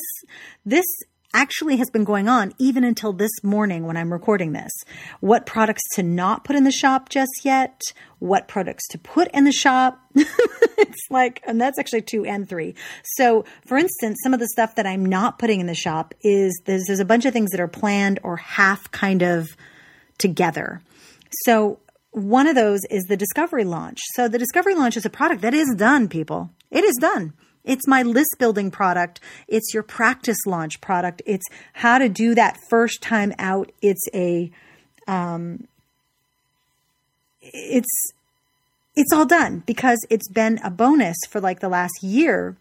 this 0.66 0.84
actually 1.32 1.76
has 1.76 1.90
been 1.90 2.04
going 2.04 2.28
on 2.28 2.52
even 2.58 2.84
until 2.84 3.12
this 3.12 3.30
morning 3.42 3.86
when 3.86 3.96
I'm 3.96 4.12
recording 4.12 4.52
this. 4.52 4.72
What 5.20 5.46
products 5.46 5.82
to 5.94 6.02
not 6.02 6.44
put 6.44 6.56
in 6.56 6.64
the 6.64 6.72
shop 6.72 7.08
just 7.08 7.44
yet, 7.44 7.80
what 8.18 8.48
products 8.48 8.88
to 8.88 8.98
put 8.98 9.28
in 9.32 9.44
the 9.44 9.52
shop. 9.52 10.00
it's 10.14 11.06
like, 11.10 11.40
and 11.46 11.60
that's 11.60 11.78
actually 11.78 12.02
two 12.02 12.24
and 12.24 12.48
three. 12.48 12.74
So, 13.16 13.44
for 13.66 13.78
instance, 13.78 14.18
some 14.22 14.34
of 14.34 14.40
the 14.40 14.48
stuff 14.48 14.74
that 14.74 14.86
I'm 14.86 15.06
not 15.06 15.38
putting 15.38 15.60
in 15.60 15.66
the 15.66 15.74
shop 15.74 16.14
is 16.22 16.60
there's, 16.64 16.84
there's 16.86 17.00
a 17.00 17.04
bunch 17.04 17.24
of 17.24 17.32
things 17.32 17.50
that 17.50 17.60
are 17.60 17.68
planned 17.68 18.20
or 18.22 18.36
half 18.36 18.90
kind 18.90 19.22
of 19.22 19.48
together. 20.18 20.80
So, 21.44 21.78
one 22.12 22.48
of 22.48 22.56
those 22.56 22.80
is 22.90 23.04
the 23.04 23.16
discovery 23.16 23.64
launch. 23.64 24.00
So, 24.14 24.26
the 24.26 24.38
discovery 24.38 24.74
launch 24.74 24.96
is 24.96 25.06
a 25.06 25.10
product 25.10 25.42
that 25.42 25.54
is 25.54 25.72
done, 25.76 26.08
people. 26.08 26.50
It 26.70 26.84
is 26.84 26.96
done. 27.00 27.34
It's 27.64 27.86
my 27.86 28.02
list 28.02 28.36
building 28.38 28.70
product. 28.70 29.20
It's 29.46 29.74
your 29.74 29.82
practice 29.82 30.38
launch 30.46 30.80
product. 30.80 31.22
It's 31.26 31.46
how 31.74 31.98
to 31.98 32.08
do 32.08 32.34
that 32.34 32.58
first 32.68 33.02
time 33.02 33.32
out. 33.38 33.70
It's 33.82 34.06
a, 34.14 34.50
um, 35.06 35.66
it's, 37.42 38.12
it's 38.96 39.12
all 39.12 39.26
done 39.26 39.62
because 39.66 39.98
it's 40.10 40.28
been 40.28 40.58
a 40.64 40.70
bonus 40.70 41.16
for 41.28 41.40
like 41.40 41.60
the 41.60 41.68
last 41.68 42.02
year 42.02 42.56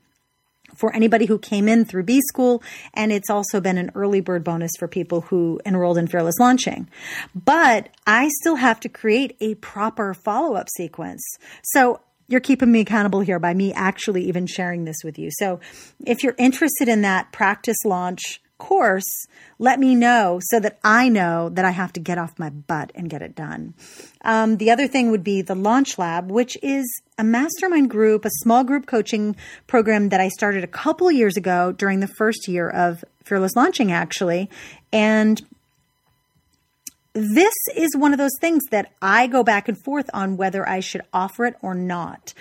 for 0.75 0.95
anybody 0.95 1.25
who 1.25 1.37
came 1.37 1.67
in 1.67 1.85
through 1.85 2.03
B 2.03 2.21
school. 2.21 2.61
And 2.93 3.11
it's 3.11 3.29
also 3.29 3.59
been 3.59 3.77
an 3.77 3.91
early 3.95 4.21
bird 4.21 4.43
bonus 4.43 4.71
for 4.77 4.87
people 4.87 5.21
who 5.21 5.59
enrolled 5.65 5.97
in 5.97 6.07
Fearless 6.07 6.39
Launching. 6.39 6.87
But 7.33 7.89
I 8.05 8.29
still 8.41 8.55
have 8.55 8.79
to 8.81 8.89
create 8.89 9.35
a 9.39 9.55
proper 9.55 10.13
follow 10.13 10.55
up 10.55 10.69
sequence. 10.69 11.23
So 11.63 12.01
you're 12.29 12.39
keeping 12.39 12.71
me 12.71 12.81
accountable 12.81 13.19
here 13.19 13.39
by 13.39 13.53
me 13.53 13.73
actually 13.73 14.23
even 14.25 14.47
sharing 14.47 14.85
this 14.85 15.03
with 15.03 15.19
you. 15.19 15.29
So 15.31 15.59
if 16.05 16.23
you're 16.23 16.35
interested 16.37 16.87
in 16.87 17.01
that 17.01 17.31
practice 17.31 17.83
launch 17.83 18.39
course, 18.59 19.25
let 19.57 19.79
me 19.79 19.95
know 19.95 20.39
so 20.43 20.59
that 20.59 20.77
I 20.83 21.09
know 21.09 21.49
that 21.49 21.65
I 21.65 21.71
have 21.71 21.93
to 21.93 21.99
get 21.99 22.19
off 22.19 22.37
my 22.37 22.49
butt 22.49 22.91
and 22.93 23.09
get 23.09 23.23
it 23.23 23.33
done. 23.33 23.73
Um, 24.21 24.57
the 24.57 24.69
other 24.69 24.87
thing 24.87 25.09
would 25.09 25.23
be 25.23 25.41
the 25.41 25.55
Launch 25.55 25.97
Lab, 25.97 26.29
which 26.29 26.57
is 26.61 26.85
a 27.17 27.23
mastermind 27.23 27.89
group, 27.89 28.25
a 28.25 28.29
small 28.41 28.63
group 28.63 28.85
coaching 28.85 29.35
program 29.65 30.09
that 30.09 30.21
I 30.21 30.27
started 30.27 30.63
a 30.63 30.67
couple 30.67 31.11
years 31.11 31.37
ago 31.37 31.71
during 31.71 32.01
the 32.01 32.07
first 32.07 32.47
year 32.47 32.69
of 32.69 33.03
Fearless 33.23 33.55
Launching, 33.55 33.91
actually. 33.91 34.49
And 34.91 35.41
this 37.13 37.53
is 37.75 37.89
one 37.97 38.13
of 38.13 38.19
those 38.19 38.37
things 38.39 38.63
that 38.71 38.91
I 39.01 39.27
go 39.27 39.43
back 39.43 39.67
and 39.67 39.77
forth 39.83 40.09
on 40.13 40.37
whether 40.37 40.67
I 40.67 40.79
should 40.79 41.01
offer 41.11 41.45
it 41.45 41.55
or 41.61 41.73
not. 41.73 42.33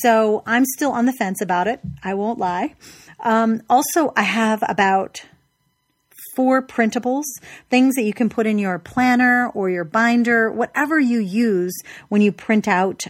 So 0.00 0.42
I'm 0.46 0.64
still 0.64 0.92
on 0.92 1.06
the 1.06 1.12
fence 1.12 1.40
about 1.40 1.66
it. 1.66 1.80
I 2.02 2.14
won't 2.14 2.38
lie. 2.38 2.74
Um, 3.20 3.62
also, 3.68 4.12
I 4.16 4.22
have 4.22 4.62
about 4.68 5.24
four 6.34 6.62
printables, 6.62 7.24
things 7.68 7.94
that 7.96 8.04
you 8.04 8.14
can 8.14 8.28
put 8.28 8.46
in 8.46 8.58
your 8.58 8.78
planner 8.78 9.48
or 9.48 9.68
your 9.70 9.84
binder, 9.84 10.50
whatever 10.50 10.98
you 10.98 11.18
use 11.18 11.74
when 12.08 12.22
you 12.22 12.32
print 12.32 12.66
out 12.66 13.04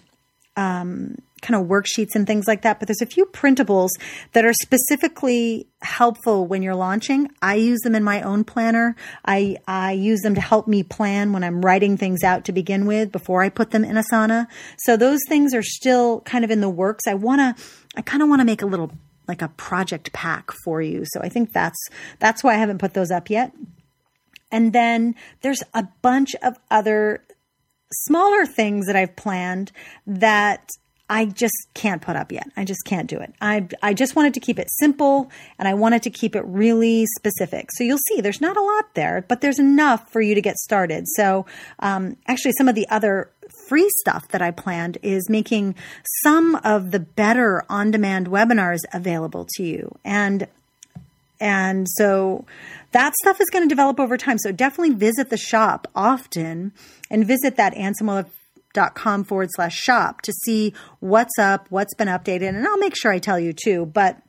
um, 0.57 1.16
kind 1.42 1.61
of 1.61 1.68
worksheets 1.68 2.14
and 2.14 2.26
things 2.26 2.46
like 2.46 2.62
that. 2.62 2.78
But 2.78 2.88
there's 2.88 3.02
a 3.02 3.06
few 3.06 3.26
printables 3.26 3.90
that 4.32 4.44
are 4.44 4.54
specifically 4.54 5.66
helpful 5.82 6.46
when 6.46 6.62
you're 6.62 6.75
launching. 6.75 7.30
I 7.42 7.56
use 7.56 7.80
them 7.80 7.94
in 7.94 8.04
my 8.04 8.22
own 8.22 8.44
planner. 8.44 8.96
I, 9.25 9.56
I 9.66 9.92
use 9.92 10.20
them 10.20 10.34
to 10.37 10.40
help 10.40 10.66
me 10.66 10.82
plan 10.82 11.32
when 11.32 11.44
I'm 11.44 11.61
writing 11.61 11.96
things 11.96 12.22
out 12.22 12.44
to 12.46 12.52
begin 12.52 12.87
with 12.87 13.12
before 13.12 13.42
I 13.42 13.49
put 13.49 13.72
them 13.72 13.84
in 13.84 13.96
Asana. 13.96 14.46
So 14.78 14.96
those 14.96 15.20
things 15.28 15.52
are 15.52 15.62
still 15.62 16.20
kind 16.20 16.44
of 16.44 16.50
in 16.50 16.61
the 16.61 16.70
works. 16.70 17.06
I 17.06 17.14
want 17.14 17.40
to, 17.40 17.62
I 17.96 18.02
kind 18.02 18.22
of 18.22 18.28
want 18.28 18.40
to 18.40 18.46
make 18.46 18.62
a 18.62 18.66
little 18.66 18.92
like 19.28 19.42
a 19.42 19.49
project 19.49 20.12
pack 20.12 20.50
for 20.64 20.80
you. 20.80 21.04
So 21.06 21.20
I 21.20 21.28
think 21.28 21.52
that's, 21.52 21.78
that's 22.18 22.42
why 22.42 22.54
I 22.54 22.58
haven't 22.58 22.78
put 22.78 22.94
those 22.94 23.11
up 23.11 23.30
yet. 23.30 23.52
And 24.50 24.72
then 24.72 25.14
there's 25.40 25.62
a 25.75 25.88
bunch 26.02 26.34
of 26.42 26.58
other 26.70 27.25
smaller 27.92 28.46
things 28.46 28.87
that 28.87 28.96
I've 28.96 29.16
planned 29.16 29.72
that 30.06 30.68
I 31.12 31.26
just 31.26 31.66
can't 31.75 32.00
put 32.00 32.16
up 32.16 32.33
yet. 32.33 32.49
I 32.57 32.64
just 32.64 32.87
can't 32.87 33.07
do 33.07 33.19
it. 33.19 33.35
I, 33.38 33.69
I 33.83 33.92
just 33.92 34.16
wanted 34.16 34.33
to 34.33 34.40
keep 34.40 34.59
it 34.59 34.69
simple 34.71 35.31
and 35.59 35.69
I 35.69 35.75
wanted 35.75 36.02
to 36.04 36.11
keep 36.11 36.35
it 36.35 36.42
really 36.47 37.04
specific. 37.19 37.69
So 37.73 37.85
you'll 37.85 37.99
see 38.09 38.23
there's 38.23 38.40
not 38.40 38.57
a 38.57 38.62
lot 38.62 38.95
there, 38.95 39.23
but 39.28 39.42
there's 39.42 39.59
enough 39.59 40.11
for 40.11 40.23
you 40.23 40.35
to 40.35 40.40
get 40.40 40.57
started. 40.57 41.04
So, 41.07 41.45
um, 41.81 42.16
actually 42.26 42.52
some 42.52 42.66
of 42.66 42.75
the 42.75 42.88
other 42.88 43.31
free 43.69 43.90
stuff 43.99 44.28
that 44.28 44.40
I 44.40 44.52
planned 44.52 44.97
is 45.02 45.28
making 45.28 45.75
some 46.25 46.54
of 46.64 46.92
the 46.92 47.00
better 47.00 47.62
on 47.69 47.90
demand 47.90 48.28
webinars 48.28 48.81
available 48.95 49.47
to 49.57 49.62
you. 49.62 49.95
And, 50.07 50.49
and 51.38 51.87
so 51.90 52.47
that 52.92 53.12
stuff 53.21 53.38
is 53.38 53.50
going 53.50 53.64
to 53.64 53.69
develop 53.69 54.00
over 54.00 54.16
time. 54.16 54.38
So 54.38 54.50
definitely 54.50 54.95
visit 54.95 55.28
the 55.28 55.37
shop 55.37 55.88
often 55.95 56.73
and 57.11 57.26
visit 57.26 57.57
that 57.57 57.75
dot 57.75 58.31
com 58.75 59.25
forward 59.25 59.49
slash 59.52 59.76
shop 59.76 60.23
to 60.23 60.33
see 60.33 60.75
what's 61.00 61.38
up, 61.38 61.67
what's 61.71 61.95
been 61.95 62.09
updated. 62.09 62.49
And 62.49 62.67
I'll 62.67 62.79
make 62.79 62.97
sure 62.97 63.12
I 63.12 63.19
tell 63.19 63.38
you 63.38 63.52
too, 63.52 63.87
but, 63.87 64.21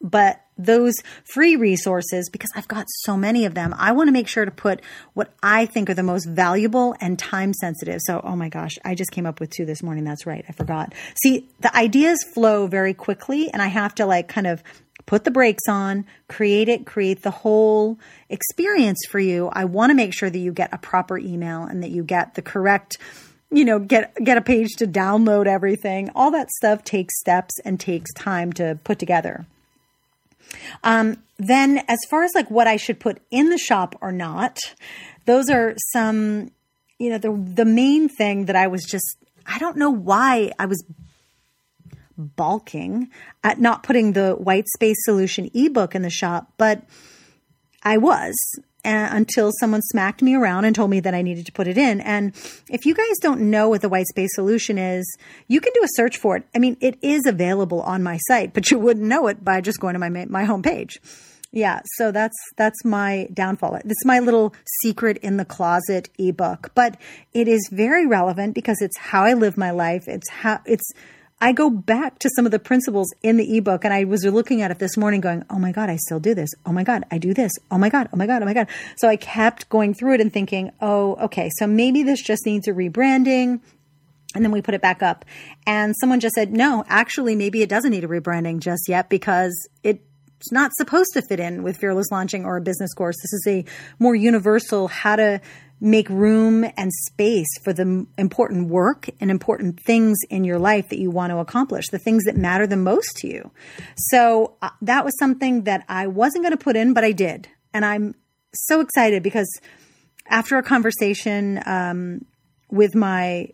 but 0.00 0.40
those 0.58 0.94
free 1.32 1.54
resources, 1.56 2.28
because 2.30 2.50
I've 2.56 2.68
got 2.68 2.86
so 3.04 3.16
many 3.16 3.44
of 3.44 3.54
them, 3.54 3.74
I 3.78 3.92
want 3.92 4.08
to 4.08 4.12
make 4.12 4.26
sure 4.26 4.44
to 4.44 4.50
put 4.50 4.80
what 5.14 5.32
I 5.42 5.66
think 5.66 5.88
are 5.88 5.94
the 5.94 6.02
most 6.02 6.24
valuable 6.26 6.96
and 7.00 7.18
time 7.18 7.54
sensitive. 7.54 8.00
So, 8.04 8.20
oh 8.24 8.34
my 8.34 8.48
gosh, 8.48 8.76
I 8.84 8.94
just 8.96 9.12
came 9.12 9.24
up 9.24 9.38
with 9.38 9.50
two 9.50 9.64
this 9.64 9.82
morning. 9.82 10.04
That's 10.04 10.26
right. 10.26 10.44
I 10.48 10.52
forgot. 10.52 10.94
See, 11.22 11.48
the 11.60 11.74
ideas 11.76 12.24
flow 12.34 12.66
very 12.66 12.92
quickly 12.92 13.50
and 13.52 13.62
I 13.62 13.68
have 13.68 13.94
to 13.96 14.06
like 14.06 14.28
kind 14.28 14.48
of 14.48 14.62
put 15.06 15.24
the 15.24 15.30
brakes 15.30 15.62
on, 15.68 16.04
create 16.28 16.68
it, 16.68 16.84
create 16.84 17.22
the 17.22 17.30
whole 17.30 17.98
experience 18.28 18.98
for 19.08 19.20
you. 19.20 19.48
I 19.52 19.64
want 19.64 19.90
to 19.90 19.94
make 19.94 20.12
sure 20.12 20.28
that 20.28 20.38
you 20.38 20.52
get 20.52 20.72
a 20.72 20.78
proper 20.78 21.16
email 21.16 21.62
and 21.62 21.82
that 21.82 21.90
you 21.90 22.02
get 22.02 22.34
the 22.34 22.42
correct 22.42 22.98
you 23.50 23.64
know, 23.64 23.78
get 23.78 24.14
get 24.22 24.36
a 24.36 24.42
page 24.42 24.76
to 24.76 24.86
download 24.86 25.46
everything. 25.46 26.10
All 26.14 26.30
that 26.32 26.50
stuff 26.50 26.84
takes 26.84 27.18
steps 27.18 27.54
and 27.64 27.80
takes 27.80 28.12
time 28.12 28.52
to 28.54 28.78
put 28.84 28.98
together. 28.98 29.46
Um, 30.82 31.22
then, 31.38 31.82
as 31.88 31.98
far 32.10 32.24
as 32.24 32.32
like 32.34 32.50
what 32.50 32.66
I 32.66 32.76
should 32.76 33.00
put 33.00 33.20
in 33.30 33.48
the 33.50 33.58
shop 33.58 33.96
or 34.00 34.12
not, 34.12 34.58
those 35.24 35.48
are 35.50 35.74
some, 35.92 36.50
you 36.98 37.10
know, 37.10 37.18
the 37.18 37.32
the 37.32 37.64
main 37.64 38.08
thing 38.08 38.46
that 38.46 38.56
I 38.56 38.66
was 38.66 38.84
just 38.84 39.16
I 39.46 39.58
don't 39.58 39.76
know 39.76 39.90
why 39.90 40.52
I 40.58 40.66
was 40.66 40.84
balking 42.18 43.08
at 43.44 43.60
not 43.60 43.82
putting 43.82 44.12
the 44.12 44.32
white 44.32 44.68
space 44.68 44.98
solution 45.04 45.50
ebook 45.54 45.94
in 45.94 46.02
the 46.02 46.10
shop, 46.10 46.52
but 46.58 46.82
I 47.82 47.96
was 47.96 48.36
Uh, 48.84 49.08
until 49.10 49.50
someone 49.58 49.82
smacked 49.82 50.22
me 50.22 50.36
around 50.36 50.64
and 50.64 50.74
told 50.74 50.88
me 50.88 51.00
that 51.00 51.12
I 51.12 51.20
needed 51.20 51.44
to 51.46 51.52
put 51.52 51.66
it 51.66 51.76
in. 51.76 52.00
And 52.00 52.32
if 52.70 52.86
you 52.86 52.94
guys 52.94 53.18
don't 53.20 53.50
know 53.50 53.68
what 53.68 53.82
the 53.82 53.88
white 53.88 54.06
space 54.06 54.30
solution 54.34 54.78
is, 54.78 55.04
you 55.48 55.60
can 55.60 55.72
do 55.74 55.82
a 55.82 55.88
search 55.96 56.16
for 56.16 56.36
it. 56.36 56.44
I 56.54 56.60
mean, 56.60 56.76
it 56.80 56.96
is 57.02 57.26
available 57.26 57.82
on 57.82 58.04
my 58.04 58.18
site, 58.28 58.54
but 58.54 58.70
you 58.70 58.78
wouldn't 58.78 59.04
know 59.04 59.26
it 59.26 59.44
by 59.44 59.60
just 59.60 59.80
going 59.80 59.94
to 59.94 59.98
my 59.98 60.08
my 60.08 60.44
homepage. 60.44 60.98
Yeah, 61.50 61.80
so 61.96 62.12
that's 62.12 62.36
that's 62.56 62.84
my 62.84 63.28
downfall. 63.32 63.76
It's 63.76 64.04
my 64.04 64.18
little 64.18 64.54
secret 64.82 65.16
in 65.18 65.38
the 65.38 65.46
closet 65.46 66.10
ebook, 66.18 66.72
but 66.74 67.00
it 67.32 67.48
is 67.48 67.68
very 67.72 68.06
relevant 68.06 68.54
because 68.54 68.82
it's 68.82 68.98
how 68.98 69.24
I 69.24 69.32
live 69.32 69.56
my 69.56 69.70
life. 69.70 70.04
It's 70.08 70.28
how 70.28 70.60
it's 70.66 70.92
I 71.40 71.52
go 71.52 71.70
back 71.70 72.18
to 72.20 72.30
some 72.34 72.46
of 72.46 72.52
the 72.52 72.58
principles 72.58 73.14
in 73.22 73.36
the 73.36 73.56
ebook 73.56 73.84
and 73.84 73.94
I 73.94 74.04
was 74.04 74.24
looking 74.24 74.60
at 74.60 74.70
it 74.70 74.80
this 74.80 74.96
morning 74.96 75.20
going, 75.20 75.44
Oh 75.48 75.58
my 75.58 75.70
God, 75.70 75.88
I 75.88 75.96
still 75.96 76.18
do 76.18 76.34
this. 76.34 76.50
Oh 76.66 76.72
my 76.72 76.82
God, 76.82 77.04
I 77.10 77.18
do 77.18 77.32
this. 77.32 77.52
Oh 77.70 77.78
my 77.78 77.88
God. 77.88 78.08
Oh 78.12 78.16
my 78.16 78.26
God. 78.26 78.42
Oh 78.42 78.44
my 78.44 78.54
God. 78.54 78.66
So 78.96 79.08
I 79.08 79.16
kept 79.16 79.68
going 79.68 79.94
through 79.94 80.14
it 80.14 80.20
and 80.20 80.32
thinking, 80.32 80.72
Oh, 80.80 81.14
okay. 81.16 81.48
So 81.58 81.66
maybe 81.66 82.02
this 82.02 82.22
just 82.22 82.44
needs 82.44 82.66
a 82.66 82.72
rebranding. 82.72 83.60
And 84.34 84.44
then 84.44 84.52
we 84.52 84.60
put 84.60 84.74
it 84.74 84.82
back 84.82 85.02
up. 85.02 85.24
And 85.66 85.94
someone 85.98 86.20
just 86.20 86.34
said, 86.34 86.52
no, 86.52 86.84
actually, 86.86 87.34
maybe 87.34 87.62
it 87.62 87.68
doesn't 87.70 87.90
need 87.90 88.04
a 88.04 88.08
rebranding 88.08 88.60
just 88.60 88.86
yet 88.86 89.08
because 89.08 89.68
it's 89.82 90.52
not 90.52 90.72
supposed 90.74 91.08
to 91.14 91.22
fit 91.22 91.40
in 91.40 91.62
with 91.62 91.78
fearless 91.78 92.10
launching 92.10 92.44
or 92.44 92.58
a 92.58 92.60
business 92.60 92.92
course. 92.92 93.16
This 93.16 93.32
is 93.32 93.44
a 93.48 93.64
more 93.98 94.14
universal 94.14 94.86
how 94.86 95.16
to 95.16 95.40
make 95.80 96.08
room 96.08 96.64
and 96.76 96.92
space 96.92 97.48
for 97.62 97.72
the 97.72 98.06
important 98.16 98.68
work 98.68 99.08
and 99.20 99.30
important 99.30 99.80
things 99.80 100.18
in 100.28 100.44
your 100.44 100.58
life 100.58 100.88
that 100.88 100.98
you 100.98 101.10
want 101.10 101.30
to 101.30 101.38
accomplish, 101.38 101.86
the 101.90 101.98
things 101.98 102.24
that 102.24 102.36
matter 102.36 102.66
the 102.66 102.76
most 102.76 103.16
to 103.18 103.28
you. 103.28 103.50
So 103.96 104.56
uh, 104.60 104.70
that 104.82 105.04
was 105.04 105.16
something 105.18 105.64
that 105.64 105.84
I 105.88 106.06
wasn't 106.06 106.44
going 106.44 106.56
to 106.56 106.62
put 106.62 106.76
in, 106.76 106.94
but 106.94 107.04
I 107.04 107.12
did. 107.12 107.48
And 107.72 107.84
I'm 107.84 108.14
so 108.54 108.80
excited 108.80 109.22
because 109.22 109.48
after 110.28 110.58
a 110.58 110.62
conversation 110.62 111.62
um, 111.64 112.24
with 112.70 112.94
my 112.94 113.48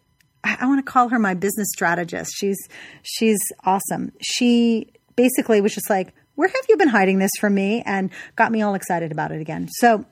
I 0.44 0.66
want 0.66 0.84
to 0.84 0.90
call 0.90 1.08
her 1.08 1.18
my 1.18 1.32
business 1.32 1.68
strategist. 1.72 2.32
She's 2.36 2.58
she's 3.02 3.38
awesome. 3.64 4.12
She 4.20 4.92
basically 5.16 5.62
was 5.62 5.74
just 5.74 5.88
like, 5.88 6.12
"Where 6.34 6.48
have 6.48 6.64
you 6.68 6.76
been 6.76 6.88
hiding 6.88 7.18
this 7.18 7.30
from 7.40 7.54
me?" 7.54 7.82
and 7.86 8.10
got 8.36 8.52
me 8.52 8.60
all 8.60 8.74
excited 8.74 9.10
about 9.10 9.32
it 9.32 9.40
again. 9.40 9.68
So 9.78 10.04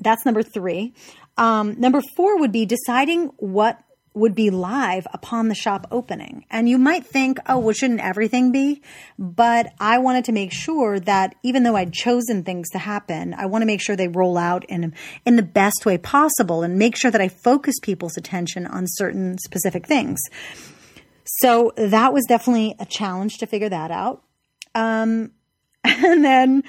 that's 0.00 0.24
number 0.24 0.42
three. 0.42 0.94
Um, 1.36 1.78
number 1.78 2.00
four 2.16 2.38
would 2.38 2.52
be 2.52 2.66
deciding 2.66 3.26
what 3.36 3.80
would 4.16 4.34
be 4.34 4.48
live 4.48 5.06
upon 5.12 5.48
the 5.48 5.54
shop 5.54 5.86
opening. 5.90 6.46
And 6.50 6.66
you 6.68 6.78
might 6.78 7.04
think, 7.04 7.38
oh, 7.46 7.58
well, 7.58 7.74
shouldn't 7.74 8.00
everything 8.00 8.50
be? 8.50 8.80
But 9.18 9.74
I 9.78 9.98
wanted 9.98 10.24
to 10.24 10.32
make 10.32 10.52
sure 10.52 10.98
that 11.00 11.34
even 11.42 11.64
though 11.64 11.76
I'd 11.76 11.92
chosen 11.92 12.42
things 12.42 12.70
to 12.70 12.78
happen, 12.78 13.34
I 13.34 13.44
want 13.44 13.60
to 13.60 13.66
make 13.66 13.82
sure 13.82 13.94
they 13.94 14.08
roll 14.08 14.38
out 14.38 14.64
in, 14.64 14.94
in 15.26 15.36
the 15.36 15.42
best 15.42 15.84
way 15.84 15.98
possible 15.98 16.62
and 16.62 16.78
make 16.78 16.96
sure 16.96 17.10
that 17.10 17.20
I 17.20 17.28
focus 17.28 17.74
people's 17.82 18.16
attention 18.16 18.66
on 18.66 18.86
certain 18.88 19.36
specific 19.36 19.86
things. 19.86 20.18
So 21.40 21.72
that 21.76 22.14
was 22.14 22.24
definitely 22.26 22.74
a 22.78 22.86
challenge 22.86 23.36
to 23.38 23.46
figure 23.46 23.68
that 23.68 23.90
out. 23.90 24.22
Um, 24.74 25.32
and 25.84 26.24
then 26.24 26.62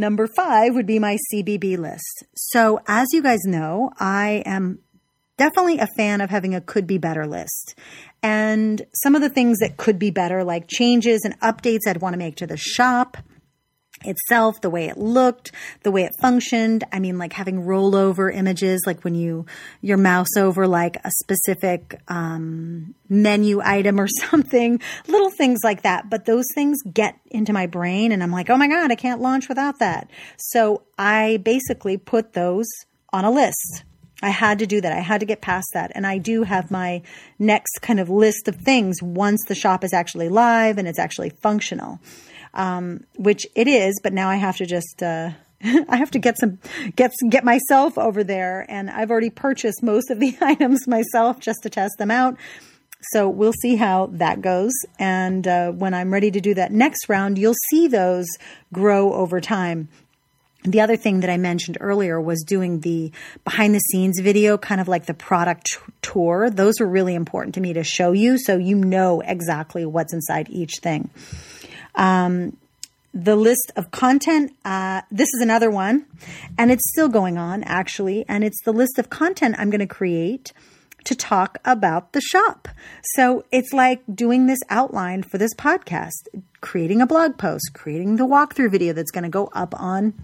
Number 0.00 0.26
five 0.26 0.74
would 0.74 0.86
be 0.86 0.98
my 0.98 1.18
CBB 1.30 1.76
list. 1.76 2.24
So, 2.34 2.80
as 2.88 3.08
you 3.12 3.22
guys 3.22 3.40
know, 3.44 3.90
I 4.00 4.42
am 4.46 4.78
definitely 5.36 5.78
a 5.78 5.88
fan 5.94 6.22
of 6.22 6.30
having 6.30 6.54
a 6.54 6.62
could 6.62 6.86
be 6.86 6.96
better 6.96 7.26
list. 7.26 7.74
And 8.22 8.80
some 8.94 9.14
of 9.14 9.20
the 9.20 9.28
things 9.28 9.58
that 9.58 9.76
could 9.76 9.98
be 9.98 10.10
better, 10.10 10.42
like 10.42 10.68
changes 10.68 11.20
and 11.22 11.38
updates 11.40 11.80
I'd 11.86 12.00
want 12.00 12.14
to 12.14 12.18
make 12.18 12.36
to 12.36 12.46
the 12.46 12.56
shop, 12.56 13.18
itself, 14.04 14.60
the 14.60 14.70
way 14.70 14.86
it 14.88 14.98
looked, 14.98 15.52
the 15.82 15.90
way 15.90 16.04
it 16.04 16.14
functioned. 16.20 16.84
I 16.92 16.98
mean, 16.98 17.18
like 17.18 17.32
having 17.32 17.64
rollover 17.64 18.34
images, 18.34 18.82
like 18.86 19.04
when 19.04 19.14
you 19.14 19.46
your 19.80 19.96
mouse 19.96 20.36
over 20.36 20.66
like 20.66 20.96
a 21.04 21.10
specific 21.22 22.00
um, 22.08 22.94
menu 23.08 23.60
item 23.62 24.00
or 24.00 24.08
something, 24.30 24.80
little 25.06 25.30
things 25.30 25.60
like 25.64 25.82
that. 25.82 26.10
But 26.10 26.24
those 26.24 26.46
things 26.54 26.78
get 26.82 27.18
into 27.30 27.52
my 27.52 27.66
brain, 27.66 28.12
and 28.12 28.22
I'm 28.22 28.32
like, 28.32 28.50
oh 28.50 28.56
my 28.56 28.68
god, 28.68 28.90
I 28.90 28.96
can't 28.96 29.20
launch 29.20 29.48
without 29.48 29.78
that. 29.78 30.10
So 30.36 30.82
I 30.98 31.38
basically 31.42 31.96
put 31.96 32.32
those 32.32 32.66
on 33.12 33.24
a 33.24 33.30
list. 33.30 33.84
I 34.22 34.30
had 34.30 34.58
to 34.58 34.66
do 34.66 34.80
that. 34.82 34.92
I 34.92 35.00
had 35.00 35.20
to 35.20 35.26
get 35.26 35.40
past 35.40 35.68
that. 35.72 35.92
And 35.94 36.06
I 36.06 36.18
do 36.18 36.42
have 36.42 36.70
my 36.70 37.02
next 37.38 37.78
kind 37.80 37.98
of 37.98 38.10
list 38.10 38.48
of 38.48 38.56
things 38.56 39.02
once 39.02 39.42
the 39.48 39.54
shop 39.54 39.82
is 39.82 39.94
actually 39.94 40.28
live 40.28 40.76
and 40.76 40.86
it's 40.86 40.98
actually 40.98 41.30
functional 41.30 42.00
um, 42.54 43.04
which 43.16 43.46
it 43.54 43.68
is. 43.68 44.00
But 44.02 44.12
now 44.12 44.28
I 44.28 44.36
have 44.36 44.56
to 44.58 44.66
just 44.66 45.02
uh, 45.02 45.30
I 45.62 45.96
have 45.96 46.10
to 46.12 46.18
get 46.18 46.38
some 46.38 46.58
get 46.96 47.12
get 47.28 47.44
myself 47.44 47.98
over 47.98 48.24
there, 48.24 48.66
and 48.68 48.90
I've 48.90 49.10
already 49.10 49.30
purchased 49.30 49.82
most 49.82 50.10
of 50.10 50.20
the 50.20 50.36
items 50.40 50.86
myself 50.86 51.40
just 51.40 51.62
to 51.64 51.70
test 51.70 51.94
them 51.98 52.10
out. 52.10 52.36
So 53.12 53.28
we'll 53.28 53.54
see 53.62 53.76
how 53.76 54.10
that 54.12 54.42
goes. 54.42 54.72
And 54.98 55.46
uh, 55.46 55.70
when 55.70 55.94
I'm 55.94 56.12
ready 56.12 56.30
to 56.32 56.40
do 56.40 56.54
that 56.54 56.70
next 56.70 57.08
round, 57.08 57.38
you'll 57.38 57.54
see 57.70 57.88
those 57.88 58.26
grow 58.74 59.14
over 59.14 59.40
time. 59.40 59.88
The 60.64 60.82
other 60.82 60.96
thing 60.96 61.20
that 61.20 61.30
I 61.30 61.38
mentioned 61.38 61.78
earlier 61.80 62.20
was 62.20 62.44
doing 62.46 62.80
the 62.80 63.12
behind 63.44 63.74
the 63.74 63.78
scenes 63.78 64.20
video, 64.20 64.58
kind 64.58 64.78
of 64.78 64.88
like 64.88 65.06
the 65.06 65.14
product 65.14 65.78
tour. 66.02 66.50
Those 66.50 66.74
were 66.80 66.86
really 66.86 67.14
important 67.14 67.54
to 67.54 67.62
me 67.62 67.72
to 67.72 67.82
show 67.82 68.12
you 68.12 68.36
so 68.38 68.58
you 68.58 68.76
know 68.76 69.22
exactly 69.22 69.86
what's 69.86 70.12
inside 70.12 70.48
each 70.50 70.74
thing. 70.82 71.08
Um, 71.94 72.56
the 73.12 73.36
list 73.36 73.72
of 73.74 73.90
content, 73.90 74.52
uh, 74.64 75.02
this 75.10 75.28
is 75.34 75.40
another 75.42 75.70
one, 75.70 76.06
and 76.56 76.70
it's 76.70 76.88
still 76.90 77.08
going 77.08 77.36
on 77.36 77.64
actually, 77.64 78.24
and 78.28 78.44
it's 78.44 78.62
the 78.64 78.72
list 78.72 78.98
of 78.98 79.10
content 79.10 79.56
I'm 79.58 79.70
going 79.70 79.80
to 79.80 79.86
create 79.86 80.52
to 81.04 81.14
talk 81.14 81.58
about 81.64 82.12
the 82.12 82.20
shop. 82.20 82.68
So 83.14 83.44
it's 83.50 83.72
like 83.72 84.02
doing 84.12 84.46
this 84.46 84.60
outline 84.68 85.22
for 85.22 85.38
this 85.38 85.54
podcast, 85.54 86.28
creating 86.60 87.00
a 87.00 87.06
blog 87.06 87.38
post, 87.38 87.70
creating 87.72 88.16
the 88.16 88.26
walkthrough 88.26 88.70
video 88.70 88.92
that's 88.92 89.10
going 89.10 89.24
to 89.24 89.30
go 89.30 89.48
up 89.54 89.74
on 89.80 90.14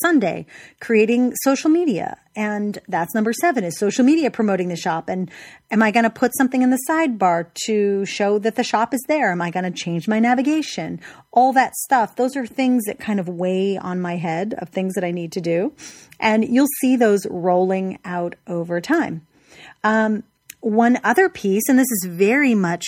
Sunday, 0.00 0.46
creating 0.80 1.34
social 1.42 1.70
media. 1.70 2.16
And 2.36 2.78
that's 2.88 3.14
number 3.14 3.32
seven 3.32 3.64
is 3.64 3.78
social 3.78 4.04
media 4.04 4.30
promoting 4.30 4.68
the 4.68 4.76
shop. 4.76 5.08
And 5.08 5.30
am 5.70 5.82
I 5.82 5.90
going 5.90 6.04
to 6.04 6.10
put 6.10 6.36
something 6.36 6.62
in 6.62 6.70
the 6.70 6.78
sidebar 6.88 7.46
to 7.66 8.04
show 8.04 8.38
that 8.38 8.56
the 8.56 8.64
shop 8.64 8.94
is 8.94 9.04
there? 9.08 9.32
Am 9.32 9.42
I 9.42 9.50
going 9.50 9.64
to 9.64 9.70
change 9.70 10.06
my 10.06 10.20
navigation? 10.20 11.00
All 11.32 11.52
that 11.54 11.74
stuff. 11.74 12.16
Those 12.16 12.36
are 12.36 12.46
things 12.46 12.84
that 12.86 13.00
kind 13.00 13.18
of 13.18 13.28
weigh 13.28 13.78
on 13.78 14.00
my 14.00 14.16
head 14.16 14.54
of 14.58 14.68
things 14.68 14.94
that 14.94 15.04
I 15.04 15.10
need 15.10 15.32
to 15.32 15.40
do. 15.40 15.72
And 16.18 16.44
you'll 16.44 16.68
see 16.80 16.96
those 16.96 17.26
rolling 17.26 17.98
out 18.04 18.36
over 18.46 18.80
time. 18.80 19.26
Um, 19.82 20.22
one 20.60 21.00
other 21.02 21.30
piece, 21.30 21.68
and 21.68 21.78
this 21.78 21.90
is 21.90 22.06
very 22.08 22.54
much 22.54 22.86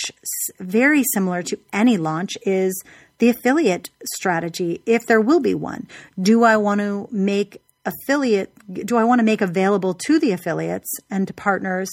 very 0.59 1.03
similar 1.13 1.41
to 1.43 1.59
any 1.73 1.97
launch, 1.97 2.37
is 2.43 2.83
the 3.19 3.29
affiliate 3.29 3.89
strategy, 4.13 4.81
if 4.85 5.05
there 5.05 5.21
will 5.21 5.39
be 5.39 5.55
one. 5.55 5.87
Do 6.21 6.43
I 6.43 6.57
want 6.57 6.81
to 6.81 7.07
make 7.11 7.61
affiliate, 7.85 8.51
do 8.85 8.97
I 8.97 9.03
want 9.03 9.19
to 9.19 9.25
make 9.25 9.41
available 9.41 9.93
to 10.05 10.19
the 10.19 10.31
affiliates 10.31 10.89
and 11.09 11.27
to 11.27 11.33
partners 11.33 11.89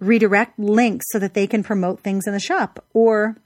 redirect 0.00 0.58
links 0.58 1.06
so 1.10 1.18
that 1.18 1.34
they 1.34 1.46
can 1.46 1.62
promote 1.62 2.00
things 2.00 2.26
in 2.26 2.32
the 2.32 2.40
shop? 2.40 2.84
Or 2.92 3.36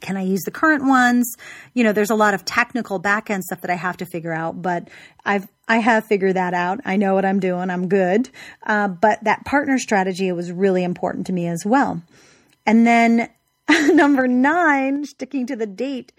can 0.00 0.16
I 0.16 0.22
use 0.22 0.42
the 0.42 0.50
current 0.50 0.84
ones? 0.84 1.32
You 1.74 1.84
know, 1.84 1.92
there's 1.92 2.10
a 2.10 2.14
lot 2.14 2.34
of 2.34 2.44
technical 2.44 3.00
backend 3.00 3.42
stuff 3.42 3.60
that 3.62 3.70
I 3.70 3.74
have 3.76 3.96
to 3.98 4.06
figure 4.06 4.32
out, 4.32 4.60
but 4.60 4.88
I've 5.24 5.48
I 5.68 5.78
have 5.78 6.06
figured 6.06 6.36
that 6.36 6.54
out. 6.54 6.80
I 6.84 6.96
know 6.96 7.14
what 7.14 7.24
I'm 7.24 7.40
doing. 7.40 7.70
I'm 7.70 7.88
good. 7.88 8.30
Uh, 8.64 8.86
but 8.86 9.24
that 9.24 9.44
partner 9.44 9.78
strategy 9.78 10.30
was 10.30 10.52
really 10.52 10.84
important 10.84 11.26
to 11.26 11.32
me 11.32 11.48
as 11.48 11.64
well. 11.64 12.02
And 12.64 12.86
then 12.86 13.28
Number 13.92 14.28
nine, 14.28 15.04
sticking 15.04 15.46
to 15.46 15.56
the 15.56 15.66
date 15.66 16.12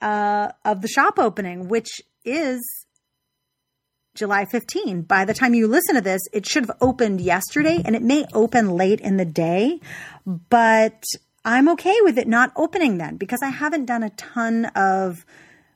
uh, 0.00 0.52
of 0.64 0.80
the 0.82 0.88
shop 0.88 1.18
opening, 1.18 1.68
which 1.68 1.88
is 2.24 2.60
July 4.14 4.44
15. 4.44 5.02
By 5.02 5.24
the 5.24 5.34
time 5.34 5.54
you 5.54 5.66
listen 5.66 5.94
to 5.94 6.00
this, 6.00 6.22
it 6.32 6.46
should 6.46 6.66
have 6.66 6.76
opened 6.80 7.20
yesterday 7.20 7.82
and 7.84 7.94
it 7.94 8.02
may 8.02 8.24
open 8.34 8.70
late 8.70 9.00
in 9.00 9.16
the 9.16 9.24
day, 9.24 9.80
but 10.26 11.02
I'm 11.44 11.68
okay 11.70 11.96
with 12.02 12.18
it 12.18 12.28
not 12.28 12.52
opening 12.56 12.98
then 12.98 13.16
because 13.16 13.40
I 13.42 13.48
haven't 13.48 13.86
done 13.86 14.02
a 14.02 14.10
ton 14.10 14.66
of 14.76 15.24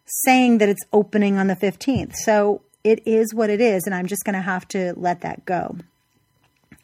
saying 0.04 0.58
that 0.58 0.68
it's 0.68 0.84
opening 0.92 1.38
on 1.38 1.46
the 1.46 1.56
15th. 1.56 2.14
So 2.16 2.62
it 2.84 3.06
is 3.06 3.32
what 3.32 3.48
it 3.48 3.60
is, 3.60 3.84
and 3.86 3.94
I'm 3.94 4.06
just 4.06 4.24
going 4.24 4.34
to 4.34 4.42
have 4.42 4.66
to 4.68 4.92
let 4.96 5.20
that 5.20 5.44
go. 5.44 5.76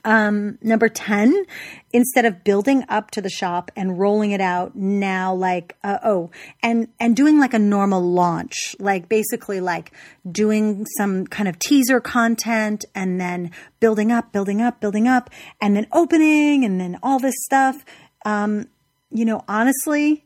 Um, 0.08 0.56
number 0.62 0.88
10, 0.88 1.44
instead 1.92 2.24
of 2.24 2.42
building 2.42 2.82
up 2.88 3.10
to 3.10 3.20
the 3.20 3.28
shop 3.28 3.70
and 3.76 3.98
rolling 3.98 4.30
it 4.30 4.40
out 4.40 4.74
now, 4.74 5.34
like, 5.34 5.76
uh, 5.84 5.98
oh, 6.02 6.30
and, 6.62 6.88
and 6.98 7.14
doing 7.14 7.38
like 7.38 7.52
a 7.52 7.58
normal 7.58 8.00
launch, 8.00 8.74
like 8.78 9.10
basically 9.10 9.60
like 9.60 9.92
doing 10.32 10.86
some 10.96 11.26
kind 11.26 11.46
of 11.46 11.58
teaser 11.58 12.00
content 12.00 12.86
and 12.94 13.20
then 13.20 13.50
building 13.80 14.10
up, 14.10 14.32
building 14.32 14.62
up, 14.62 14.80
building 14.80 15.06
up, 15.06 15.28
and 15.60 15.76
then 15.76 15.86
opening 15.92 16.64
and 16.64 16.80
then 16.80 16.98
all 17.02 17.18
this 17.18 17.36
stuff. 17.44 17.84
Um, 18.24 18.68
you 19.10 19.26
know, 19.26 19.44
honestly, 19.46 20.24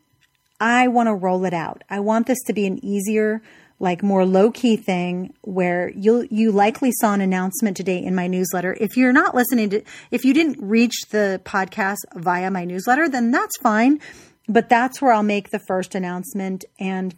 I 0.60 0.86
want 0.86 1.08
to 1.08 1.14
roll 1.14 1.44
it 1.44 1.54
out. 1.54 1.82
I 1.90 1.98
want 1.98 2.28
this 2.28 2.38
to 2.46 2.52
be 2.52 2.68
an 2.68 2.78
easier, 2.84 3.42
like 3.82 4.00
more 4.00 4.24
low 4.24 4.50
key 4.52 4.76
thing 4.76 5.34
where 5.42 5.90
you 5.90 6.26
you 6.30 6.52
likely 6.52 6.92
saw 6.92 7.12
an 7.12 7.20
announcement 7.20 7.76
today 7.76 7.98
in 7.98 8.14
my 8.14 8.28
newsletter. 8.28 8.76
If 8.80 8.96
you're 8.96 9.12
not 9.12 9.34
listening 9.34 9.70
to 9.70 9.82
if 10.12 10.24
you 10.24 10.32
didn't 10.32 10.58
reach 10.62 10.94
the 11.10 11.40
podcast 11.44 11.96
via 12.14 12.50
my 12.50 12.64
newsletter, 12.64 13.08
then 13.08 13.32
that's 13.32 13.58
fine. 13.58 14.00
But 14.48 14.68
that's 14.68 15.02
where 15.02 15.12
I'll 15.12 15.24
make 15.24 15.50
the 15.50 15.60
first 15.66 15.96
announcement 15.96 16.64
and 16.78 17.14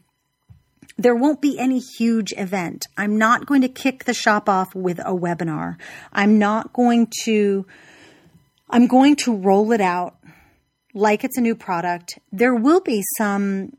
there 0.96 1.14
won't 1.14 1.42
be 1.42 1.58
any 1.58 1.80
huge 1.98 2.32
event. 2.36 2.86
I'm 2.96 3.18
not 3.18 3.46
going 3.46 3.62
to 3.62 3.68
kick 3.68 4.04
the 4.04 4.14
shop 4.14 4.48
off 4.48 4.74
with 4.74 5.00
a 5.00 5.12
webinar. 5.12 5.76
I'm 6.12 6.38
not 6.38 6.72
going 6.72 7.10
to 7.24 7.66
I'm 8.70 8.86
going 8.86 9.16
to 9.16 9.36
roll 9.36 9.70
it 9.72 9.82
out 9.82 10.16
like 10.94 11.24
it's 11.24 11.36
a 11.36 11.42
new 11.42 11.54
product. 11.54 12.18
There 12.32 12.54
will 12.54 12.80
be 12.80 13.02
some 13.18 13.76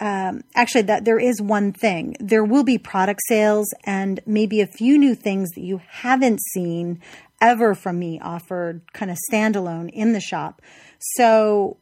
um, 0.00 0.42
actually 0.54 0.82
that 0.82 1.04
there 1.04 1.18
is 1.18 1.40
one 1.40 1.72
thing. 1.72 2.16
There 2.20 2.44
will 2.44 2.64
be 2.64 2.78
product 2.78 3.20
sales 3.26 3.66
and 3.84 4.20
maybe 4.26 4.60
a 4.60 4.66
few 4.66 4.98
new 4.98 5.14
things 5.14 5.50
that 5.50 5.62
you 5.62 5.80
haven't 5.88 6.40
seen 6.52 7.00
ever 7.40 7.74
from 7.74 7.98
me 7.98 8.20
offered 8.20 8.82
kind 8.92 9.10
of 9.10 9.18
standalone 9.30 9.90
in 9.92 10.12
the 10.12 10.20
shop. 10.20 10.62
So 10.98 11.78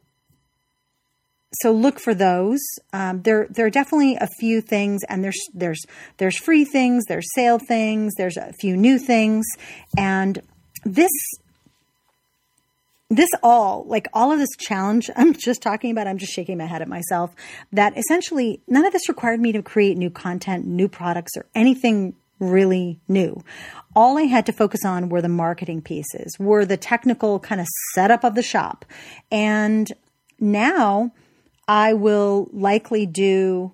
so 1.53 1.71
look 1.71 1.99
for 1.99 2.13
those. 2.13 2.59
Um, 2.93 3.21
there 3.21 3.47
there 3.49 3.65
are 3.65 3.71
definitely 3.71 4.15
a 4.15 4.27
few 4.39 4.61
things 4.61 5.01
and 5.07 5.23
there's 5.23 5.39
there's 5.53 5.83
there's 6.17 6.37
free 6.37 6.65
things 6.65 7.05
there's 7.07 7.27
sale 7.33 7.57
things 7.57 8.13
there's 8.17 8.37
a 8.37 8.53
few 8.59 8.75
new 8.75 8.99
things. 8.99 9.45
And 9.97 10.41
this 10.83 11.11
this 13.09 13.29
all, 13.41 13.85
like 13.87 14.07
all 14.13 14.31
of 14.31 14.39
this 14.39 14.55
challenge 14.59 15.09
I'm 15.15 15.33
just 15.33 15.61
talking 15.61 15.91
about, 15.91 16.07
I'm 16.07 16.17
just 16.17 16.33
shaking 16.33 16.57
my 16.57 16.65
head 16.65 16.81
at 16.81 16.87
myself 16.87 17.33
that 17.71 17.97
essentially 17.97 18.61
none 18.67 18.85
of 18.85 18.93
this 18.93 19.07
required 19.07 19.39
me 19.39 19.51
to 19.53 19.61
create 19.61 19.97
new 19.97 20.09
content, 20.09 20.65
new 20.65 20.89
products, 20.89 21.37
or 21.37 21.45
anything 21.55 22.15
really 22.39 22.99
new. 23.07 23.43
All 23.95 24.17
I 24.17 24.23
had 24.23 24.45
to 24.47 24.51
focus 24.51 24.85
on 24.85 25.09
were 25.09 25.21
the 25.21 25.29
marketing 25.29 25.81
pieces, 25.81 26.37
were 26.37 26.65
the 26.65 26.77
technical 26.77 27.39
kind 27.39 27.61
of 27.61 27.67
setup 27.93 28.23
of 28.23 28.35
the 28.35 28.43
shop. 28.43 28.85
And 29.31 29.91
now 30.39 31.13
I 31.67 31.93
will 31.93 32.49
likely 32.51 33.05
do 33.05 33.73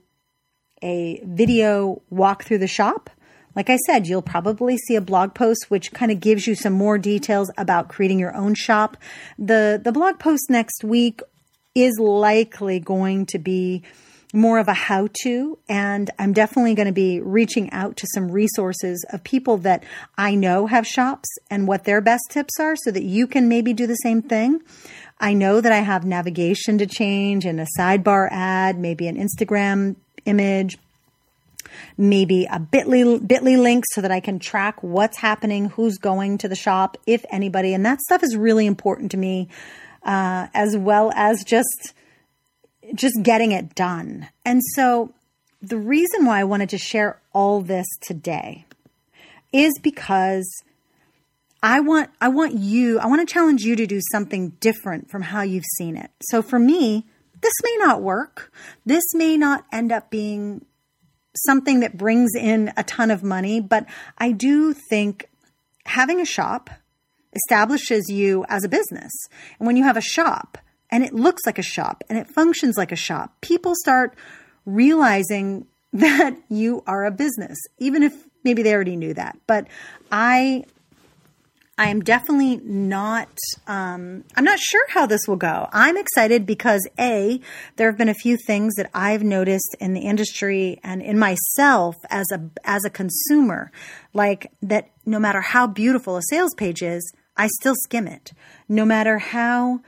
a 0.82 1.22
video 1.26 2.02
walk 2.10 2.44
through 2.44 2.60
the 2.60 2.68
shop 2.68 3.10
like 3.56 3.70
I 3.70 3.78
said, 3.78 4.08
you'll 4.08 4.22
probably 4.22 4.78
see 4.78 4.96
a 4.96 5.02
blog 5.02 5.34
post 5.34 5.66
which 5.70 5.92
kind 5.92 6.12
of 6.12 6.20
gives 6.20 6.48
you 6.48 6.56
some 6.56 6.74
more 6.74 6.98
details 6.98 7.52
about 7.58 7.90
creating 7.90 8.20
your 8.20 8.36
own 8.36 8.56
shop. 8.56 8.98
The 9.38 9.80
the 9.84 9.92
blog 9.92 10.20
post 10.20 10.50
next 10.50 10.84
week 10.84 11.22
is 11.76 11.98
likely 12.00 12.80
going 12.80 13.26
to 13.28 13.40
be 13.40 13.84
more 14.34 14.58
of 14.58 14.68
a 14.68 14.74
how 14.74 15.08
to. 15.22 15.60
And 15.70 16.10
I'm 16.18 16.34
definitely 16.34 16.74
going 16.74 16.88
to 16.88 16.92
be 16.92 17.22
reaching 17.22 17.72
out 17.72 17.98
to 17.98 18.08
some 18.14 18.32
resources 18.32 19.06
of 19.14 19.24
people 19.24 19.58
that 19.60 19.84
I 20.18 20.34
know 20.34 20.66
have 20.66 20.88
shops 20.88 21.30
and 21.52 21.68
what 21.68 21.84
their 21.84 22.02
best 22.02 22.24
tips 22.32 22.60
are 22.60 22.76
so 22.76 22.90
that 22.92 23.04
you 23.04 23.28
can 23.28 23.48
maybe 23.48 23.74
do 23.74 23.86
the 23.86 23.96
same 23.96 24.24
thing. 24.24 24.62
I 25.20 25.34
know 25.34 25.62
that 25.62 25.72
I 25.72 25.78
have 25.78 26.04
navigation 26.04 26.80
to 26.80 26.88
change 26.88 27.46
and 27.46 27.62
a 27.62 27.68
sidebar 27.78 28.28
ad, 28.32 28.80
maybe 28.80 29.08
an 29.08 29.16
Instagram 29.16 29.96
image, 30.26 30.78
maybe 31.98 32.48
a 32.52 32.60
bit.ly, 32.60 33.20
bit.ly 33.20 33.56
link 33.56 33.86
so 33.92 34.02
that 34.02 34.12
I 34.12 34.20
can 34.20 34.40
track 34.40 34.82
what's 34.82 35.18
happening, 35.18 35.70
who's 35.70 35.98
going 35.98 36.38
to 36.40 36.48
the 36.48 36.56
shop, 36.56 36.98
if 37.06 37.26
anybody. 37.30 37.74
And 37.74 37.86
that 37.86 38.02
stuff 38.02 38.24
is 38.24 38.36
really 38.36 38.66
important 38.66 39.12
to 39.12 39.18
me, 39.18 39.50
uh, 40.04 40.48
as 40.54 40.76
well 40.78 41.12
as 41.16 41.44
just, 41.44 41.94
just 42.94 43.16
getting 43.24 43.52
it 43.52 43.76
done. 43.76 44.28
And 44.46 44.62
so 44.76 45.14
the 45.62 45.78
reason 45.78 46.26
why 46.26 46.42
I 46.42 46.44
wanted 46.44 46.70
to 46.70 46.78
share 46.78 47.22
all 47.34 47.62
this 47.62 47.88
today 48.02 48.66
is 49.54 49.72
because 49.82 50.64
I 51.62 51.80
want 51.80 52.10
I 52.20 52.28
want 52.28 52.56
you 52.56 53.00
I 53.00 53.08
want 53.08 53.26
to 53.26 53.34
challenge 53.34 53.62
you 53.62 53.78
to 53.78 53.88
do 53.88 54.02
something 54.12 54.50
different 54.60 55.10
from 55.10 55.22
how 55.22 55.42
you've 55.44 55.64
seen 55.78 55.96
it. 55.96 56.12
So 56.24 56.42
for 56.42 56.60
me, 56.60 57.06
this 57.40 57.54
may 57.64 57.78
not 57.80 58.02
work. 58.02 58.52
This 58.86 59.04
may 59.14 59.38
not 59.38 59.64
end 59.72 59.94
up 59.94 60.10
being 60.10 60.66
something 61.36 61.80
that 61.82 61.98
brings 61.98 62.32
in 62.36 62.72
a 62.78 62.84
ton 62.84 63.12
of 63.12 63.24
money, 63.24 63.60
but 63.60 63.86
I 64.18 64.32
do 64.32 64.74
think 64.74 65.30
having 65.86 66.22
a 66.22 66.26
shop 66.26 66.70
establishes 67.34 68.10
you 68.10 68.46
as 68.48 68.64
a 68.64 68.70
business. 68.70 69.12
And 69.60 69.66
when 69.68 69.76
you 69.76 69.84
have 69.84 69.98
a 69.98 70.02
shop 70.02 70.58
and 70.90 71.04
it 71.04 71.14
looks 71.14 71.46
like 71.46 71.58
a 71.58 71.64
shop 71.64 72.04
and 72.10 72.18
it 72.18 72.28
functions 72.28 72.78
like 72.78 72.92
a 72.92 72.98
shop, 72.98 73.42
people 73.42 73.74
start 73.76 74.16
realizing 74.66 75.68
that 75.94 76.36
you 76.50 76.84
are 76.88 77.06
a 77.06 77.12
business, 77.12 77.58
even 77.78 78.04
if 78.04 78.14
maybe 78.44 78.64
they 78.64 78.74
already 78.74 78.96
knew 78.96 79.14
that. 79.14 79.38
But 79.48 79.68
I 80.12 80.66
I 81.76 81.90
am 81.90 82.02
definitely 82.02 82.58
not, 82.58 83.36
um, 83.66 84.26
I'm 84.36 84.44
not 84.44 84.60
sure 84.60 84.86
how 84.90 85.08
this 85.08 85.22
will 85.28 85.38
go. 85.38 85.68
I'm 85.72 85.98
excited 85.98 86.46
because 86.46 86.88
A, 87.00 87.40
there 87.78 87.90
have 87.90 87.98
been 87.98 88.10
a 88.10 88.14
few 88.14 88.38
things 88.38 88.76
that 88.76 88.92
I've 88.94 89.24
noticed 89.24 89.76
in 89.80 89.96
the 89.96 90.02
industry 90.02 90.80
and 90.84 91.02
in 91.02 91.18
myself 91.18 91.96
as 92.12 92.28
a, 92.32 92.42
as 92.64 92.86
a 92.86 92.92
consumer, 92.92 93.72
like 94.14 94.52
that 94.62 94.92
no 95.04 95.18
matter 95.20 95.42
how 95.42 95.66
beautiful 95.66 96.16
a 96.16 96.22
sales 96.30 96.54
page 96.54 96.84
is, 96.84 97.12
I 97.36 97.48
still 97.48 97.76
skim 97.76 98.08
it. 98.08 98.34
No 98.70 98.86
matter 98.86 99.18
how 99.18 99.82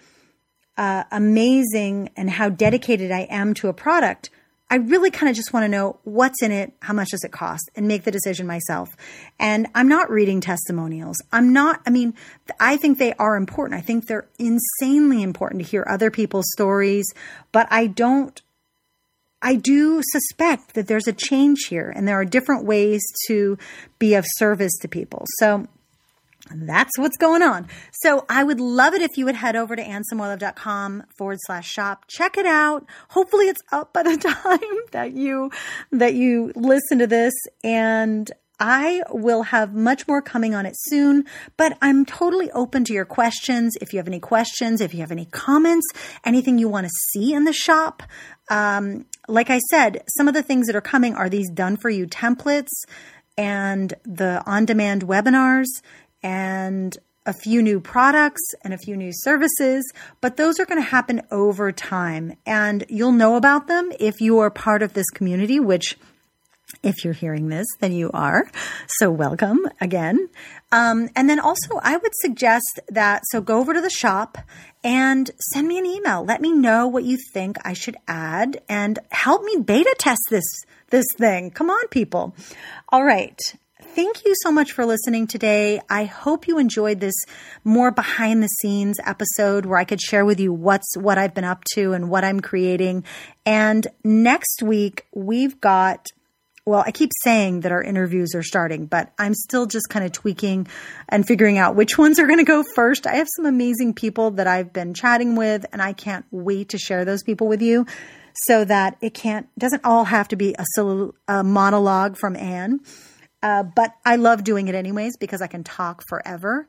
uh, 0.78 1.04
amazing 1.12 2.10
and 2.17 2.32
how 2.32 2.50
dedicated 2.50 3.12
I 3.12 3.28
am 3.30 3.54
to 3.56 3.67
a 3.67 3.74
product, 3.74 4.32
I 4.69 4.78
really 4.78 5.12
kind 5.12 5.30
of 5.30 5.36
just 5.36 5.54
want 5.54 5.63
to 5.63 5.69
know 5.69 5.99
what's 6.04 6.41
in 6.41 6.51
it, 6.51 6.73
how 6.82 6.93
much 6.93 7.10
does 7.10 7.23
it 7.23 7.32
cost, 7.32 7.69
and 7.75 7.88
make 7.88 8.04
the 8.04 8.12
decision 8.12 8.47
myself. 8.47 8.89
And 9.39 9.67
I'm 9.75 9.88
not 9.88 10.10
reading 10.10 10.41
testimonials. 10.41 11.17
I'm 11.32 11.54
not, 11.54 11.82
I 11.86 11.91
mean, 11.91 12.15
I 12.60 12.78
think 12.78 12.97
they 12.97 13.13
are 13.13 13.36
important. 13.36 13.80
I 13.80 13.84
think 13.84 14.08
they're 14.08 14.28
insanely 14.39 15.21
important 15.21 15.62
to 15.62 15.69
hear 15.69 15.86
other 15.88 16.10
people's 16.10 16.49
stories, 16.51 17.06
but 17.51 17.67
I 17.69 17.88
don't, 17.88 18.41
I 19.41 19.56
do 19.56 20.01
suspect 20.12 20.73
that 20.73 20.88
there's 20.88 21.08
a 21.08 21.13
change 21.13 21.65
here 21.69 21.93
and 21.95 22.08
there 22.08 22.19
are 22.19 22.25
different 22.25 22.65
ways 22.65 23.04
to 23.28 23.60
be 23.99 24.15
of 24.15 24.25
service 24.38 24.75
to 24.82 24.88
people. 24.88 25.25
So 25.38 25.67
that's 26.51 26.97
what's 26.97 27.17
going 27.17 27.41
on. 27.41 27.67
So 27.91 28.25
I 28.29 28.43
would 28.43 28.60
love 28.60 28.93
it 28.93 29.01
if 29.01 29.17
you 29.17 29.25
would 29.25 29.36
head 29.36 29.55
over 29.55 29.75
to 29.75 29.84
annesamoilov.com 29.84 31.03
forward 31.17 31.39
slash 31.45 31.69
shop. 31.69 32.05
Check 32.08 32.38
it 32.38 32.45
out. 32.45 32.86
Hopefully 33.10 33.45
it's 33.45 33.62
up 33.71 33.93
by 33.93 34.03
the 34.03 34.17
time 34.43 34.60
that 34.91 35.13
you, 35.13 35.51
that 35.91 36.13
you 36.13 36.51
listen 36.55 36.99
to 36.99 37.08
this 37.08 37.34
and 37.63 38.31
I 38.60 39.03
will 39.10 39.43
have 39.43 39.73
much 39.73 40.08
more 40.08 40.21
coming 40.21 40.55
on 40.55 40.65
it 40.65 40.75
soon, 40.77 41.25
but 41.58 41.77
I'm 41.81 42.05
totally 42.05 42.49
open 42.51 42.86
to 42.86 42.93
your 42.93 43.05
questions. 43.05 43.75
If 43.81 43.91
you 43.91 43.97
have 43.97 44.08
any 44.08 44.19
questions, 44.19 44.79
if 44.79 44.93
you 44.93 45.01
have 45.01 45.12
any 45.12 45.25
comments, 45.25 45.86
anything 46.23 46.58
you 46.58 46.69
want 46.69 46.86
to 46.86 46.91
see 47.12 47.34
in 47.34 47.43
the 47.43 47.53
shop. 47.53 48.03
Um, 48.49 49.05
like 49.27 49.49
I 49.49 49.60
said, 49.60 50.03
some 50.17 50.27
of 50.27 50.34
the 50.34 50.43
things 50.43 50.67
that 50.67 50.75
are 50.75 50.81
coming 50.81 51.15
are 51.15 51.29
these 51.29 51.49
done 51.49 51.77
for 51.77 51.89
you 51.89 52.08
templates 52.08 52.69
and 53.38 53.93
the 54.03 54.41
on 54.45 54.65
demand 54.65 55.05
webinars 55.05 55.67
and 56.25 56.97
a 57.27 57.33
few 57.33 57.61
new 57.61 57.79
products 57.79 58.41
and 58.63 58.73
a 58.73 58.77
few 58.79 58.97
new 58.97 59.11
services, 59.13 59.83
but 60.21 60.38
those 60.38 60.59
are 60.59 60.65
going 60.65 60.81
to 60.81 60.89
happen 60.89 61.21
over 61.29 61.71
time. 61.71 62.35
And 62.47 62.83
you'll 62.89 63.11
know 63.11 63.35
about 63.35 63.67
them 63.67 63.91
if 63.99 64.19
you 64.19 64.39
are 64.39 64.49
part 64.49 64.81
of 64.81 64.93
this 64.93 65.09
community, 65.11 65.59
which 65.59 65.97
if 66.81 67.03
you're 67.03 67.13
hearing 67.13 67.49
this, 67.49 67.67
then 67.79 67.91
you 67.91 68.09
are. 68.11 68.49
So 68.88 69.11
welcome 69.11 69.67
again. 69.79 70.29
Um, 70.71 71.09
and 71.15 71.29
then 71.29 71.39
also, 71.39 71.79
I 71.81 71.95
would 71.95 72.11
suggest 72.15 72.79
that 72.89 73.21
so 73.29 73.39
go 73.39 73.59
over 73.59 73.73
to 73.75 73.81
the 73.81 73.89
shop 73.89 74.39
and 74.83 75.29
send 75.53 75.67
me 75.67 75.77
an 75.77 75.85
email. 75.85 76.25
Let 76.25 76.41
me 76.41 76.51
know 76.51 76.88
what 76.88 77.03
you 77.03 77.17
think 77.33 77.57
I 77.63 77.73
should 77.73 77.97
add 78.07 78.61
and 78.67 78.97
help 79.11 79.43
me 79.43 79.57
beta 79.57 79.95
test 79.99 80.21
this 80.31 80.63
this 80.89 81.05
thing. 81.17 81.51
Come 81.51 81.69
on, 81.69 81.88
people. 81.89 82.35
All 82.89 83.05
right 83.05 83.39
thank 83.95 84.25
you 84.25 84.34
so 84.43 84.51
much 84.51 84.73
for 84.73 84.86
listening 84.86 85.25
today. 85.25 85.79
I 85.89 86.03
hope 86.03 86.49
you 86.49 86.60
enjoyed 86.60 86.99
this 86.99 87.15
more 87.63 87.91
behind 87.91 88.43
the 88.43 88.47
scenes 88.47 88.97
episode 89.05 89.65
where 89.65 89.79
I 89.79 89.86
could 89.86 90.01
share 90.01 90.25
with 90.25 90.38
you 90.38 90.51
what's 90.51 90.97
what 90.97 91.17
I've 91.17 91.34
been 91.34 91.45
up 91.45 91.63
to 91.75 91.93
and 91.93 92.10
what 92.10 92.25
I'm 92.25 92.41
creating. 92.41 93.05
And 93.45 93.88
next 94.03 94.62
week 94.62 95.05
we've 95.13 95.60
got 95.62 96.08
well, 96.67 96.84
I 96.84 96.89
keep 96.89 97.12
saying 97.23 97.60
that 97.60 97.71
our 97.71 97.81
interviews 97.81 98.34
are 98.34 98.41
starting, 98.41 98.88
but 98.88 99.13
I'm 99.19 99.36
still 99.36 99.67
just 99.67 99.88
kind 99.88 100.03
of 100.03 100.12
tweaking 100.12 100.67
and 101.08 101.25
figuring 101.25 101.60
out 101.60 101.75
which 101.75 101.95
ones 101.97 102.19
are 102.19 102.25
going 102.25 102.39
to 102.39 102.43
go 102.43 102.63
first. 102.73 103.05
I 103.05 103.17
have 103.17 103.27
some 103.36 103.45
amazing 103.45 103.93
people 103.93 104.31
that 104.31 104.47
I've 104.47 104.73
been 104.73 104.95
chatting 104.95 105.36
with, 105.36 105.67
and 105.71 105.79
I 105.79 105.93
can't 105.93 106.25
wait 106.31 106.69
to 106.69 106.79
share 106.79 107.05
those 107.05 107.21
people 107.21 107.47
with 107.47 107.62
you 107.62 107.86
so 108.47 108.65
that 108.65 108.97
it 108.99 109.13
can't, 109.13 109.47
doesn't 109.60 109.86
all 109.86 110.05
have 110.05 110.27
to 110.29 110.36
be 110.36 110.55
a, 110.58 110.65
a 111.27 111.43
monologue 111.43 112.17
from 112.17 112.36
Anne. 112.36 112.79
Uh, 113.41 113.63
but 113.63 113.93
I 114.06 114.15
love 114.15 114.43
doing 114.43 114.67
it 114.67 114.76
anyways 114.76 115.17
because 115.17 115.41
I 115.41 115.48
can 115.48 115.63
talk 115.63 116.04
forever. 116.08 116.67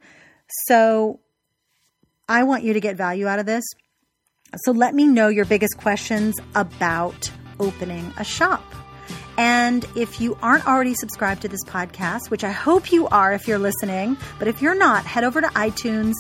So 0.67 1.21
I 2.29 2.43
want 2.45 2.65
you 2.65 2.73
to 2.75 2.81
get 2.81 2.97
value 2.97 3.27
out 3.27 3.39
of 3.39 3.47
this. 3.47 3.65
So 4.65 4.73
let 4.73 4.95
me 4.95 5.07
know 5.07 5.29
your 5.29 5.45
biggest 5.45 5.77
questions 5.79 6.37
about 6.55 7.31
opening 7.59 8.13
a 8.19 8.25
shop. 8.25 8.65
And 9.39 9.87
if 9.95 10.21
you 10.21 10.39
aren't 10.41 10.67
already 10.67 10.95
subscribed 10.95 11.43
to 11.43 11.49
this 11.49 11.63
podcast, 11.65 12.31
which 12.31 12.43
I 12.43 12.51
hope 12.51 12.91
you 12.91 13.07
are 13.09 13.35
if 13.35 13.47
you're 13.47 13.59
listening, 13.59 14.17
but 14.39 14.49
if 14.49 14.63
you're 14.63 14.75
not, 14.75 15.05
head 15.05 15.25
over 15.25 15.43
to 15.43 15.49
iTunes, 15.49 16.15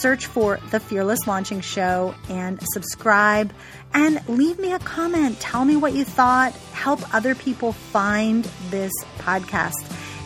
search 0.00 0.26
for 0.26 0.58
The 0.70 0.80
Fearless 0.80 1.26
Launching 1.26 1.60
Show, 1.60 2.14
and 2.30 2.58
subscribe. 2.72 3.52
And 3.94 4.20
leave 4.28 4.58
me 4.58 4.72
a 4.72 4.78
comment. 4.80 5.40
Tell 5.40 5.64
me 5.64 5.76
what 5.76 5.94
you 5.94 6.04
thought. 6.04 6.52
Help 6.72 7.14
other 7.14 7.34
people 7.34 7.72
find 7.72 8.44
this 8.70 8.92
podcast. 9.18 9.72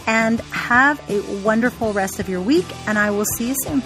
And 0.07 0.41
have 0.41 0.99
a 1.11 1.21
wonderful 1.43 1.93
rest 1.93 2.19
of 2.19 2.29
your 2.31 2.41
week. 2.41 2.67
And 2.89 2.99
I 2.99 3.11
will 3.11 3.27
see 3.27 3.49
you 3.49 3.55
soon. 3.63 3.83